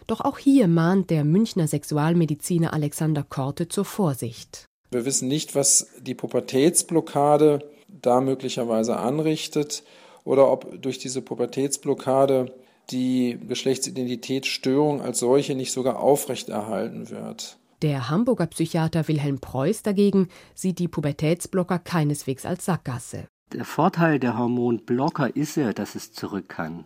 Doch 0.07 0.21
auch 0.21 0.39
hier 0.39 0.69
mahnt 0.69 1.11
der 1.11 1.25
Münchner 1.25 1.67
Sexualmediziner 1.67 2.73
Alexander 2.73 3.23
Korte 3.23 3.69
zur 3.69 3.85
Vorsicht. 3.85 4.67
Wir 4.91 5.05
wissen 5.05 5.29
nicht, 5.29 5.55
was 5.55 5.89
die 6.01 6.15
Pubertätsblockade 6.15 7.61
da 7.89 8.21
möglicherweise 8.21 8.97
anrichtet 8.97 9.83
oder 10.25 10.51
ob 10.51 10.81
durch 10.81 10.99
diese 10.99 11.23
Pubertätsblockade 11.23 12.53
die 12.91 13.39
Geschlechtsidentitätsstörung 13.49 15.01
als 15.01 15.21
solche 15.21 15.55
nicht 15.55 15.73
sogar 15.73 16.01
aufrechterhalten 16.01 17.11
wird. 17.11 17.57
Der 17.83 18.11
Hamburger 18.11 18.47
Psychiater 18.47 19.09
Wilhelm 19.09 19.41
Preuß 19.41 19.83
dagegen 19.83 20.29
sieht 20.55 20.79
die 20.79 20.89
Pubertätsblocker 20.89 21.79
keineswegs 21.79 22.45
als 22.45 22.67
Sackgasse. 22.67 23.27
Der 23.53 23.65
Vorteil 23.65 24.19
der 24.19 24.37
Hormonblocker 24.37 25.35
ist 25.35 25.57
ja, 25.57 25.73
dass 25.73 25.95
es 25.95 26.13
zurück 26.13 26.49
kann. 26.49 26.85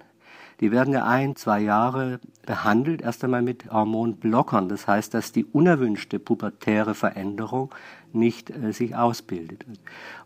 Die 0.60 0.70
werden 0.70 0.94
ja 0.94 1.04
ein, 1.04 1.36
zwei 1.36 1.60
Jahre 1.60 2.20
behandelt, 2.46 3.02
erst 3.02 3.24
einmal 3.24 3.42
mit 3.42 3.70
Hormonblockern. 3.70 4.68
Das 4.68 4.86
heißt, 4.86 5.12
dass 5.14 5.32
die 5.32 5.44
unerwünschte 5.44 6.18
pubertäre 6.18 6.94
Veränderung 6.94 7.74
nicht 8.12 8.50
äh, 8.50 8.72
sich 8.72 8.94
ausbildet. 8.94 9.64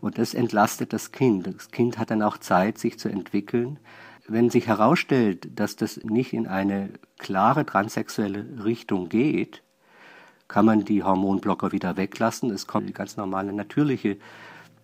Und 0.01 0.17
das 0.17 0.33
entlastet 0.33 0.93
das 0.93 1.11
Kind. 1.11 1.47
Das 1.47 1.71
Kind 1.71 1.97
hat 1.97 2.11
dann 2.11 2.21
auch 2.21 2.37
Zeit, 2.37 2.77
sich 2.77 2.99
zu 2.99 3.09
entwickeln. 3.09 3.79
Wenn 4.27 4.51
sich 4.51 4.67
herausstellt, 4.67 5.59
dass 5.59 5.75
das 5.75 5.97
nicht 6.03 6.33
in 6.33 6.45
eine 6.45 6.91
klare 7.17 7.65
transsexuelle 7.65 8.63
Richtung 8.63 9.09
geht, 9.09 9.63
kann 10.47 10.65
man 10.65 10.85
die 10.85 11.03
Hormonblocker 11.03 11.71
wieder 11.71 11.97
weglassen. 11.97 12.51
Es 12.51 12.67
kommt 12.67 12.87
die 12.89 12.93
ganz 12.93 13.17
normale, 13.17 13.53
natürliche, 13.53 14.17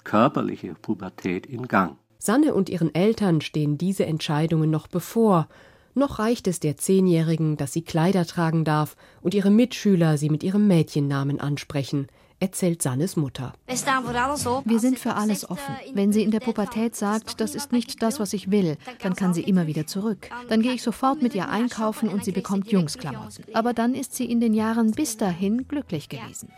körperliche 0.03 0.73
Pubertät 0.75 1.45
in 1.45 1.67
Gang. 1.67 1.97
Sanne 2.25 2.53
und 2.53 2.69
ihren 2.69 2.93
Eltern 2.93 3.41
stehen 3.41 3.77
diese 3.77 4.05
Entscheidungen 4.05 4.71
noch 4.71 4.87
bevor. 4.87 5.47
Noch 5.93 6.19
reicht 6.19 6.47
es 6.47 6.59
der 6.59 6.75
Zehnjährigen, 6.75 7.55
dass 7.55 7.71
sie 7.71 7.83
Kleider 7.83 8.25
tragen 8.25 8.65
darf 8.65 8.97
und 9.21 9.33
ihre 9.33 9.51
Mitschüler 9.51 10.17
sie 10.17 10.29
mit 10.29 10.43
ihrem 10.43 10.67
Mädchennamen 10.67 11.39
ansprechen, 11.39 12.07
erzählt 12.39 12.81
Sannes 12.81 13.15
Mutter. 13.15 13.53
Wir 13.67 14.79
sind 14.79 14.99
für 14.99 15.13
alles 15.13 15.49
offen. 15.49 15.75
Wenn 15.93 16.11
sie 16.11 16.23
in 16.23 16.31
der 16.31 16.41
Pubertät 16.41 16.95
sagt, 16.95 17.39
das 17.39 17.55
ist 17.55 17.71
nicht 17.71 18.01
das, 18.01 18.19
was 18.19 18.33
ich 18.33 18.51
will, 18.51 18.77
dann 19.01 19.15
kann 19.15 19.33
sie 19.33 19.43
immer 19.43 19.67
wieder 19.67 19.87
zurück. 19.87 20.29
Dann 20.49 20.61
gehe 20.61 20.73
ich 20.73 20.83
sofort 20.83 21.21
mit 21.21 21.33
ihr 21.33 21.47
einkaufen 21.47 22.09
und 22.09 22.25
sie 22.25 22.31
bekommt 22.31 22.71
Jungsklamotten. 22.71 23.45
Aber 23.53 23.73
dann 23.73 23.93
ist 23.93 24.15
sie 24.15 24.25
in 24.25 24.41
den 24.41 24.53
Jahren 24.53 24.91
bis 24.91 25.15
dahin 25.15 25.67
glücklich 25.67 26.09
gewesen. 26.09 26.49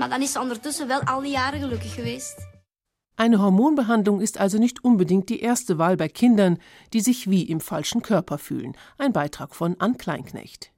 Eine 3.20 3.42
Hormonbehandlung 3.42 4.22
ist 4.22 4.38
also 4.38 4.60
nicht 4.60 4.84
unbedingt 4.84 5.30
die 5.30 5.40
erste 5.40 5.80
Wahl 5.80 5.98
bei 5.98 6.08
Kindern, 6.08 6.60
die 6.94 7.01
sich 7.01 7.27
wie 7.27 7.42
im 7.42 7.62
falschen 7.62 8.03
Körper 8.03 8.38
fühlen. 8.38 8.77
Ein 9.00 9.12
Beitrag 9.12 9.56
von 9.56 9.75
Ann 9.80 9.98
Kleinknecht. 9.98 10.72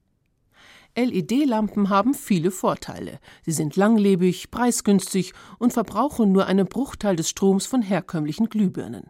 LED-Lampen 0.96 1.90
haben 1.90 2.14
viele 2.14 2.52
Vorteile. 2.52 3.20
Sie 3.44 3.52
sind 3.52 3.76
langlebig, 3.76 4.52
preisgünstig 4.52 5.34
und 5.60 5.74
verbrauchen 5.74 6.32
nur 6.32 6.46
einen 6.46 6.66
Bruchteil 6.66 7.18
des 7.18 7.30
Stroms 7.30 7.66
von 7.66 7.82
herkömmlichen 7.82 8.48
Glühbirnen. 8.48 9.10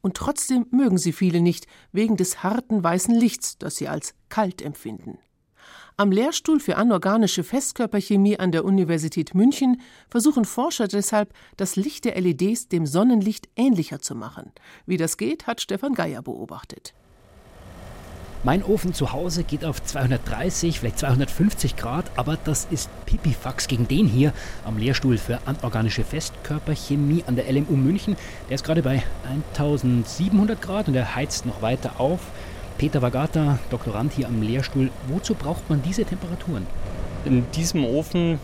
Und 0.00 0.16
trotzdem 0.16 0.66
mögen 0.70 0.98
sie 0.98 1.12
viele 1.12 1.40
nicht, 1.40 1.66
wegen 1.90 2.16
des 2.16 2.44
harten 2.44 2.84
weißen 2.84 3.14
Lichts, 3.14 3.58
das 3.58 3.74
sie 3.74 3.88
als 3.88 4.14
kalt 4.28 4.62
empfinden. 4.62 5.18
Am 6.00 6.12
Lehrstuhl 6.12 6.60
für 6.60 6.76
anorganische 6.76 7.42
Festkörperchemie 7.42 8.38
an 8.38 8.52
der 8.52 8.64
Universität 8.64 9.34
München 9.34 9.80
versuchen 10.08 10.44
Forscher 10.44 10.86
deshalb, 10.86 11.34
das 11.56 11.74
Licht 11.74 12.04
der 12.04 12.20
LEDs 12.20 12.68
dem 12.68 12.86
Sonnenlicht 12.86 13.48
ähnlicher 13.56 13.98
zu 13.98 14.14
machen. 14.14 14.52
Wie 14.86 14.96
das 14.96 15.16
geht, 15.16 15.48
hat 15.48 15.60
Stefan 15.60 15.94
Geier 15.94 16.22
beobachtet. 16.22 16.94
Mein 18.44 18.62
Ofen 18.62 18.94
zu 18.94 19.10
Hause 19.10 19.42
geht 19.42 19.64
auf 19.64 19.82
230, 19.82 20.78
vielleicht 20.78 21.00
250 21.00 21.74
Grad, 21.74 22.12
aber 22.14 22.38
das 22.44 22.68
ist 22.70 22.88
Pipifax 23.04 23.66
gegen 23.66 23.88
den 23.88 24.06
hier 24.06 24.32
am 24.64 24.78
Lehrstuhl 24.78 25.18
für 25.18 25.40
anorganische 25.46 26.04
Festkörperchemie 26.04 27.24
an 27.26 27.34
der 27.34 27.52
LMU 27.52 27.74
München. 27.74 28.16
Der 28.48 28.54
ist 28.54 28.62
gerade 28.62 28.84
bei 28.84 29.02
1700 29.54 30.62
Grad 30.62 30.86
und 30.86 30.94
der 30.94 31.16
heizt 31.16 31.44
noch 31.44 31.60
weiter 31.60 31.98
auf. 31.98 32.20
Peter 32.78 33.02
Vagata, 33.02 33.58
Doktorand 33.70 34.12
hier 34.12 34.28
am 34.28 34.40
Lehrstuhl. 34.40 34.90
Wozu 35.08 35.34
braucht 35.34 35.68
man 35.68 35.82
diese 35.82 36.04
Temperaturen? 36.04 36.64
In 37.24 37.44
diesem 37.50 37.84
Ofen 37.84 38.38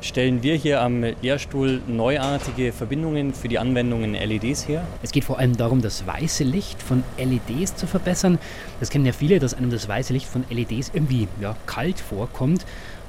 stellen 0.00 0.44
wir 0.44 0.54
hier 0.54 0.80
am 0.80 1.04
Lehrstuhl 1.20 1.80
neuartige 1.88 2.72
Verbindungen 2.72 3.34
für 3.34 3.48
die 3.48 3.58
Anwendung 3.58 4.04
in 4.04 4.14
LEDs 4.14 4.68
her. 4.68 4.86
Es 5.02 5.10
geht 5.10 5.24
vor 5.24 5.40
allem 5.40 5.56
darum, 5.56 5.82
das 5.82 6.06
weiße 6.06 6.44
Licht 6.44 6.80
von 6.80 7.02
LEDs 7.18 7.74
zu 7.74 7.88
verbessern. 7.88 8.38
Das 8.78 8.88
kennen 8.88 9.04
ja 9.04 9.12
viele, 9.12 9.40
dass 9.40 9.52
einem 9.52 9.70
das 9.70 9.88
weiße 9.88 10.12
Licht 10.12 10.26
von 10.26 10.44
LEDs 10.48 10.92
irgendwie 10.94 11.26
ja, 11.40 11.56
kalt 11.66 11.98
vorkommt. 11.98 12.64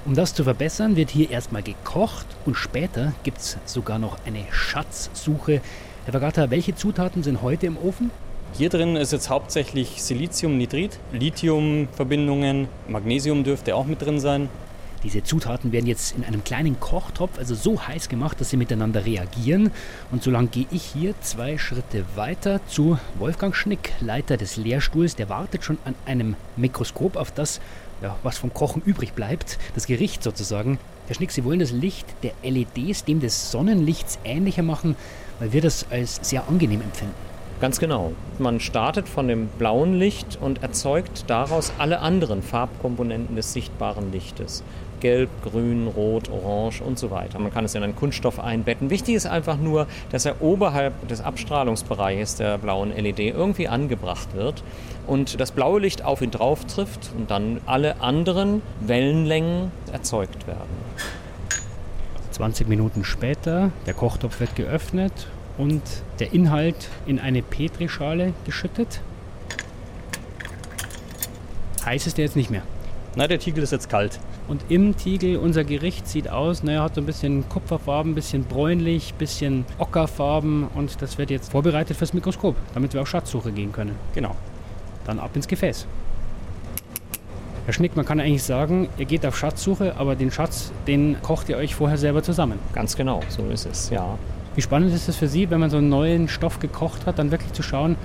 Um 0.05 0.15
das 0.15 0.33
zu 0.33 0.43
verbessern, 0.43 0.95
wird 0.95 1.11
hier 1.11 1.29
erstmal 1.29 1.61
gekocht 1.61 2.25
und 2.45 2.57
später 2.57 3.13
gibt 3.21 3.37
es 3.37 3.57
sogar 3.65 3.99
noch 3.99 4.17
eine 4.25 4.43
Schatzsuche. 4.49 5.61
Herr 6.05 6.13
Vagata, 6.15 6.49
welche 6.49 6.73
Zutaten 6.73 7.21
sind 7.21 7.43
heute 7.43 7.67
im 7.67 7.77
Ofen? 7.77 8.09
Hier 8.55 8.69
drin 8.69 8.95
ist 8.95 9.11
jetzt 9.11 9.31
hauptsächlich 9.31 10.03
Siliziumnitrit, 10.03 10.99
Lithiumverbindungen, 11.11 12.67
Magnesium 12.87 13.43
dürfte 13.43 13.75
auch 13.75 13.87
mit 13.87 14.03
drin 14.03 14.19
sein. 14.19 14.47
Diese 15.01 15.23
Zutaten 15.23 15.71
werden 15.71 15.87
jetzt 15.87 16.15
in 16.15 16.23
einem 16.23 16.43
kleinen 16.43 16.79
Kochtopf, 16.79 17.39
also 17.39 17.55
so 17.55 17.81
heiß 17.81 18.09
gemacht, 18.09 18.39
dass 18.39 18.51
sie 18.51 18.57
miteinander 18.57 19.07
reagieren. 19.07 19.71
Und 20.11 20.21
so 20.21 20.29
lang 20.29 20.51
gehe 20.51 20.67
ich 20.69 20.83
hier 20.83 21.15
zwei 21.19 21.57
Schritte 21.57 22.05
weiter 22.15 22.61
zu 22.67 22.99
Wolfgang 23.17 23.55
Schnick, 23.55 23.91
Leiter 24.01 24.37
des 24.37 24.55
Lehrstuhls. 24.55 25.15
Der 25.15 25.29
wartet 25.29 25.63
schon 25.63 25.79
an 25.83 25.95
einem 26.05 26.35
Mikroskop 26.55 27.15
auf 27.15 27.31
das, 27.31 27.59
ja, 28.03 28.15
was 28.21 28.37
vom 28.37 28.53
Kochen 28.53 28.83
übrig 28.85 29.13
bleibt, 29.13 29.57
das 29.73 29.87
Gericht 29.87 30.21
sozusagen. 30.21 30.77
Herr 31.07 31.15
Schnick, 31.15 31.31
Sie 31.31 31.43
wollen 31.43 31.59
das 31.59 31.71
Licht 31.71 32.05
der 32.21 32.33
LEDs 32.43 33.03
dem 33.03 33.19
des 33.19 33.49
Sonnenlichts 33.49 34.19
ähnlicher 34.23 34.63
machen, 34.63 34.95
weil 35.39 35.53
wir 35.53 35.61
das 35.61 35.87
als 35.89 36.19
sehr 36.21 36.47
angenehm 36.47 36.81
empfinden. 36.81 37.32
Ganz 37.63 37.79
genau. 37.79 38.11
Man 38.39 38.59
startet 38.59 39.07
von 39.07 39.29
dem 39.29 39.47
blauen 39.47 39.97
Licht 39.97 40.37
und 40.41 40.61
erzeugt 40.61 41.23
daraus 41.27 41.71
alle 41.77 41.99
anderen 41.99 42.43
Farbkomponenten 42.43 43.37
des 43.37 43.53
sichtbaren 43.53 44.11
Lichtes. 44.11 44.65
Gelb, 44.99 45.29
Grün, 45.43 45.87
Rot, 45.87 46.29
Orange 46.29 46.83
und 46.83 46.99
so 46.99 47.09
weiter. 47.09 47.39
Man 47.39 47.53
kann 47.53 47.63
es 47.63 47.73
in 47.73 47.81
einen 47.81 47.95
Kunststoff 47.95 48.37
einbetten. 48.37 48.89
Wichtig 48.89 49.15
ist 49.15 49.27
einfach 49.27 49.55
nur, 49.55 49.87
dass 50.11 50.25
er 50.25 50.41
oberhalb 50.41 51.07
des 51.07 51.21
Abstrahlungsbereiches 51.21 52.35
der 52.35 52.57
blauen 52.57 52.93
LED 52.93 53.19
irgendwie 53.19 53.69
angebracht 53.69 54.35
wird 54.35 54.61
und 55.07 55.39
das 55.39 55.51
blaue 55.51 55.79
Licht 55.79 56.03
auf 56.03 56.21
ihn 56.21 56.31
drauf 56.31 56.65
trifft 56.65 57.11
und 57.17 57.31
dann 57.31 57.61
alle 57.65 58.01
anderen 58.01 58.61
Wellenlängen 58.81 59.71
erzeugt 59.93 60.47
werden. 60.47 60.83
20 62.31 62.67
Minuten 62.67 63.05
später, 63.05 63.71
der 63.85 63.93
Kochtopf 63.93 64.41
wird 64.41 64.53
geöffnet 64.57 65.13
und 65.57 65.81
der 66.19 66.33
Inhalt 66.33 66.89
in 67.05 67.19
eine 67.19 67.41
Petrischale 67.41 68.33
geschüttet. 68.45 69.01
Heiß 71.85 72.07
ist 72.07 72.17
der 72.17 72.25
jetzt 72.25 72.35
nicht 72.35 72.49
mehr. 72.49 72.63
Nein, 73.15 73.29
der 73.29 73.39
Tiegel 73.39 73.63
ist 73.63 73.71
jetzt 73.71 73.89
kalt. 73.89 74.19
Und 74.47 74.65
im 74.69 74.97
Tiegel, 74.97 75.37
unser 75.37 75.63
Gericht 75.63 76.07
sieht 76.07 76.29
aus, 76.29 76.63
naja, 76.63 76.83
hat 76.83 76.95
so 76.95 77.01
ein 77.01 77.05
bisschen 77.05 77.47
Kupferfarben, 77.47 78.11
ein 78.11 78.15
bisschen 78.15 78.43
bräunlich, 78.43 79.13
ein 79.13 79.17
bisschen 79.17 79.65
Ockerfarben 79.77 80.67
und 80.75 81.01
das 81.01 81.17
wird 81.17 81.29
jetzt 81.29 81.51
vorbereitet 81.51 81.95
fürs 81.95 82.13
Mikroskop, 82.13 82.55
damit 82.73 82.93
wir 82.93 83.01
auf 83.01 83.07
Schatzsuche 83.07 83.51
gehen 83.51 83.71
können. 83.71 83.95
Genau. 84.15 84.35
Dann 85.05 85.19
ab 85.19 85.31
ins 85.35 85.47
Gefäß. 85.47 85.85
Herr 87.65 87.73
Schnick, 87.73 87.95
man 87.95 88.05
kann 88.05 88.19
eigentlich 88.19 88.43
sagen, 88.43 88.89
ihr 88.97 89.05
geht 89.05 89.25
auf 89.25 89.37
Schatzsuche, 89.37 89.95
aber 89.95 90.15
den 90.15 90.31
Schatz, 90.31 90.73
den 90.87 91.15
kocht 91.21 91.47
ihr 91.47 91.55
euch 91.55 91.75
vorher 91.75 91.97
selber 91.97 92.21
zusammen. 92.21 92.59
Ganz 92.73 92.97
genau, 92.97 93.21
so 93.29 93.45
ist 93.45 93.65
es, 93.65 93.89
ja. 93.89 94.17
Wie 94.55 94.61
spannend 94.61 94.93
ist 94.93 95.09
es 95.09 95.15
für 95.15 95.27
Sie, 95.27 95.49
wenn 95.49 95.59
man 95.59 95.69
so 95.69 95.77
einen 95.77 95.89
neuen 95.89 96.27
Stoff 96.27 96.59
gekocht 96.59 97.05
hat, 97.05 97.19
dann 97.19 97.31
wirklich 97.31 97.53
zu 97.53 97.63
schauen, 97.63 97.95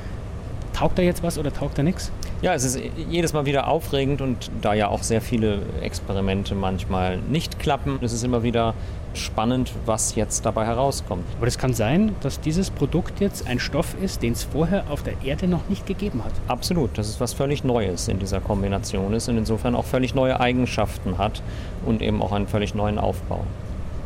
Taugt 0.79 0.97
da 0.97 1.03
jetzt 1.03 1.25
was 1.25 1.39
oder 1.39 1.53
taugt 1.53 1.77
da 1.77 1.83
nichts? 1.83 2.13
Ja, 2.41 2.55
es 2.55 2.63
ist 2.63 2.79
jedes 3.11 3.33
Mal 3.33 3.47
wieder 3.47 3.67
aufregend 3.67 4.21
und 4.21 4.49
da 4.63 4.75
ja 4.75 4.87
auch 4.87 5.03
sehr 5.03 5.21
viele 5.21 5.63
Experimente 5.83 6.55
manchmal 6.55 7.19
nicht 7.19 7.59
klappen, 7.59 7.99
ist 8.01 8.13
es 8.13 8.23
immer 8.23 8.45
wieder 8.45 8.75
spannend, 9.13 9.73
was 9.87 10.15
jetzt 10.15 10.47
dabei 10.47 10.67
herauskommt. 10.67 11.25
Aber 11.37 11.49
es 11.49 11.59
kann 11.59 11.75
sein, 11.75 12.15
dass 12.21 12.41
dieses 12.41 12.71
Produkt 12.71 13.19
jetzt 13.19 13.49
ein 13.49 13.59
Stoff 13.59 13.97
ist, 14.01 14.23
den 14.23 14.35
es 14.35 14.45
vorher 14.45 14.85
auf 14.89 15.03
der 15.03 15.15
Erde 15.25 15.49
noch 15.49 15.69
nicht 15.69 15.85
gegeben 15.85 16.23
hat. 16.25 16.33
Absolut, 16.47 16.97
dass 16.97 17.09
es 17.09 17.21
was 17.21 17.33
völlig 17.33 17.65
Neues 17.65 18.07
in 18.07 18.21
dieser 18.21 18.39
Kombination 18.39 19.15
ist 19.15 19.29
und 19.29 19.37
insofern 19.37 19.75
auch 19.75 19.85
völlig 19.85 20.15
neue 20.15 20.39
Eigenschaften 20.39 21.19
hat 21.19 21.43
und 21.85 22.03
eben 22.03 22.23
auch 22.23 22.31
einen 22.31 22.47
völlig 22.47 22.77
neuen 22.77 23.01
Aufbau. 23.01 23.41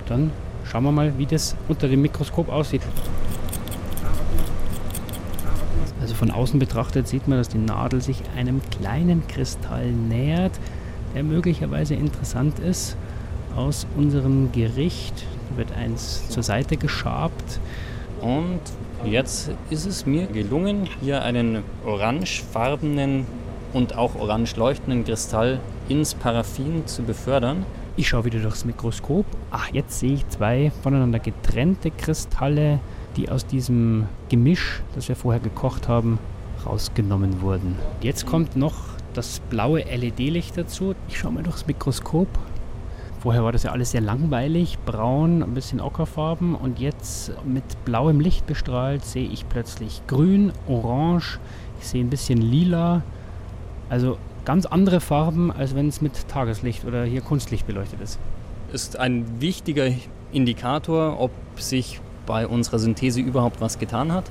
Dann 0.06 0.30
schauen 0.64 0.84
wir 0.84 0.92
mal, 0.92 1.12
wie 1.18 1.26
das 1.26 1.56
unter 1.68 1.88
dem 1.88 2.02
Mikroskop 2.02 2.48
aussieht. 2.48 2.82
Also 6.00 6.14
von 6.14 6.30
außen 6.30 6.58
betrachtet 6.58 7.06
sieht 7.06 7.28
man, 7.28 7.38
dass 7.38 7.48
die 7.48 7.58
Nadel 7.58 8.00
sich 8.02 8.22
einem 8.36 8.60
kleinen 8.70 9.26
Kristall 9.28 9.92
nähert, 9.92 10.52
der 11.14 11.22
möglicherweise 11.22 11.94
interessant 11.94 12.58
ist 12.58 12.96
aus 13.56 13.86
unserem 13.96 14.50
Gericht. 14.52 15.24
Wird 15.56 15.72
eins 15.72 16.28
zur 16.28 16.42
Seite 16.42 16.76
geschabt. 16.76 17.60
Und 18.20 18.60
jetzt 19.04 19.50
ist 19.70 19.86
es 19.86 20.06
mir 20.06 20.26
gelungen, 20.26 20.88
hier 21.00 21.22
einen 21.22 21.62
orangefarbenen 21.84 23.26
und 23.72 23.96
auch 23.96 24.14
orange 24.16 24.56
leuchtenden 24.56 25.04
Kristall 25.04 25.60
ins 25.88 26.14
Paraffin 26.14 26.86
zu 26.86 27.02
befördern. 27.02 27.64
Ich 27.94 28.08
schaue 28.08 28.24
wieder 28.24 28.38
durchs 28.38 28.64
Mikroskop. 28.64 29.26
Ach, 29.50 29.68
jetzt 29.70 30.00
sehe 30.00 30.14
ich 30.14 30.28
zwei 30.28 30.72
voneinander 30.82 31.18
getrennte 31.18 31.90
Kristalle, 31.90 32.80
die 33.16 33.28
aus 33.28 33.44
diesem 33.44 34.06
Gemisch, 34.30 34.82
das 34.94 35.08
wir 35.08 35.16
vorher 35.16 35.40
gekocht 35.40 35.88
haben, 35.88 36.18
rausgenommen 36.64 37.42
wurden. 37.42 37.76
Jetzt 38.00 38.24
kommt 38.24 38.56
noch 38.56 38.74
das 39.12 39.40
blaue 39.50 39.82
LED-Licht 39.82 40.56
dazu. 40.56 40.94
Ich 41.08 41.18
schaue 41.18 41.32
mal 41.32 41.42
durchs 41.42 41.66
Mikroskop. 41.66 42.28
Vorher 43.20 43.44
war 43.44 43.52
das 43.52 43.64
ja 43.64 43.72
alles 43.72 43.90
sehr 43.90 44.00
langweilig, 44.00 44.78
braun, 44.86 45.42
ein 45.42 45.52
bisschen 45.52 45.80
ockerfarben 45.80 46.54
und 46.54 46.80
jetzt 46.80 47.32
mit 47.44 47.62
blauem 47.84 48.18
Licht 48.18 48.46
bestrahlt 48.46 49.04
sehe 49.04 49.28
ich 49.28 49.48
plötzlich 49.48 50.02
grün, 50.08 50.50
orange, 50.66 51.38
ich 51.78 51.86
sehe 51.86 52.02
ein 52.02 52.10
bisschen 52.10 52.38
lila. 52.40 53.02
Also 53.88 54.18
ganz 54.44 54.66
andere 54.66 55.00
Farben, 55.00 55.50
als 55.50 55.74
wenn 55.74 55.88
es 55.88 56.00
mit 56.00 56.28
Tageslicht 56.28 56.84
oder 56.84 57.04
hier 57.04 57.20
Kunstlicht 57.20 57.66
beleuchtet 57.66 58.00
ist. 58.00 58.18
Ist 58.72 58.98
ein 58.98 59.40
wichtiger 59.40 59.88
Indikator, 60.32 61.20
ob 61.20 61.30
sich 61.56 62.00
bei 62.26 62.46
unserer 62.46 62.78
Synthese 62.78 63.20
überhaupt 63.20 63.60
was 63.60 63.78
getan 63.78 64.12
hat. 64.12 64.24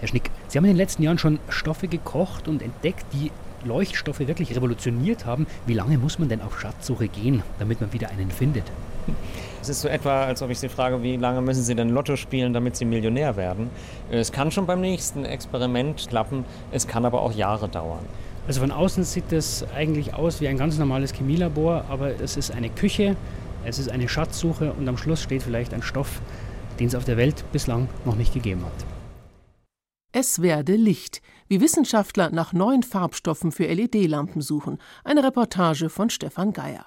Herr 0.00 0.08
Schnick, 0.08 0.30
Sie 0.48 0.56
haben 0.56 0.64
in 0.64 0.70
den 0.70 0.76
letzten 0.76 1.02
Jahren 1.02 1.18
schon 1.18 1.38
Stoffe 1.48 1.88
gekocht 1.88 2.48
und 2.48 2.62
entdeckt, 2.62 3.04
die 3.12 3.30
Leuchtstoffe 3.64 4.20
wirklich 4.20 4.56
revolutioniert 4.56 5.26
haben, 5.26 5.46
wie 5.66 5.74
lange 5.74 5.98
muss 5.98 6.18
man 6.18 6.28
denn 6.28 6.40
auf 6.40 6.58
Schatzsuche 6.58 7.08
gehen, 7.08 7.42
damit 7.58 7.80
man 7.80 7.92
wieder 7.92 8.08
einen 8.08 8.30
findet? 8.30 8.64
Es 9.60 9.68
ist 9.68 9.82
so 9.82 9.88
etwa, 9.88 10.22
als 10.24 10.40
ob 10.40 10.50
ich 10.50 10.58
Sie 10.58 10.68
frage, 10.68 11.02
wie 11.02 11.16
lange 11.16 11.42
müssen 11.42 11.62
Sie 11.62 11.74
denn 11.74 11.90
Lotto 11.90 12.16
spielen, 12.16 12.54
damit 12.54 12.76
Sie 12.76 12.86
Millionär 12.86 13.36
werden? 13.36 13.68
Es 14.10 14.32
kann 14.32 14.50
schon 14.50 14.66
beim 14.66 14.80
nächsten 14.80 15.24
Experiment 15.24 16.06
klappen, 16.08 16.44
es 16.72 16.86
kann 16.86 17.04
aber 17.04 17.20
auch 17.20 17.32
Jahre 17.32 17.68
dauern. 17.68 18.04
Also 18.50 18.62
von 18.62 18.72
außen 18.72 19.04
sieht 19.04 19.30
das 19.30 19.64
eigentlich 19.76 20.12
aus 20.12 20.40
wie 20.40 20.48
ein 20.48 20.58
ganz 20.58 20.76
normales 20.76 21.12
Chemielabor, 21.12 21.84
aber 21.88 22.20
es 22.20 22.36
ist 22.36 22.50
eine 22.50 22.68
Küche, 22.68 23.14
es 23.64 23.78
ist 23.78 23.88
eine 23.88 24.08
Schatzsuche 24.08 24.72
und 24.72 24.88
am 24.88 24.96
Schluss 24.96 25.22
steht 25.22 25.44
vielleicht 25.44 25.72
ein 25.72 25.82
Stoff, 25.82 26.20
den 26.80 26.88
es 26.88 26.96
auf 26.96 27.04
der 27.04 27.16
Welt 27.16 27.44
bislang 27.52 27.88
noch 28.04 28.16
nicht 28.16 28.34
gegeben 28.34 28.64
hat. 28.64 28.86
Es 30.10 30.42
werde 30.42 30.74
Licht, 30.74 31.22
wie 31.46 31.60
Wissenschaftler 31.60 32.30
nach 32.30 32.52
neuen 32.52 32.82
Farbstoffen 32.82 33.52
für 33.52 33.72
LED-Lampen 33.72 34.42
suchen. 34.42 34.78
Eine 35.04 35.22
Reportage 35.22 35.88
von 35.88 36.10
Stefan 36.10 36.52
Geier. 36.52 36.86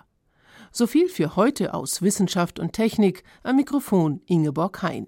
So 0.73 0.86
viel 0.86 1.08
für 1.08 1.38
heute 1.38 1.73
aus 1.73 2.02
Wissenschaft 2.02 2.60
und 2.60 2.73
Technik. 2.73 3.23
Am 3.41 3.56
Mikrofon 3.56 4.19
Ingeborg 4.26 4.82
Hein. 4.82 5.08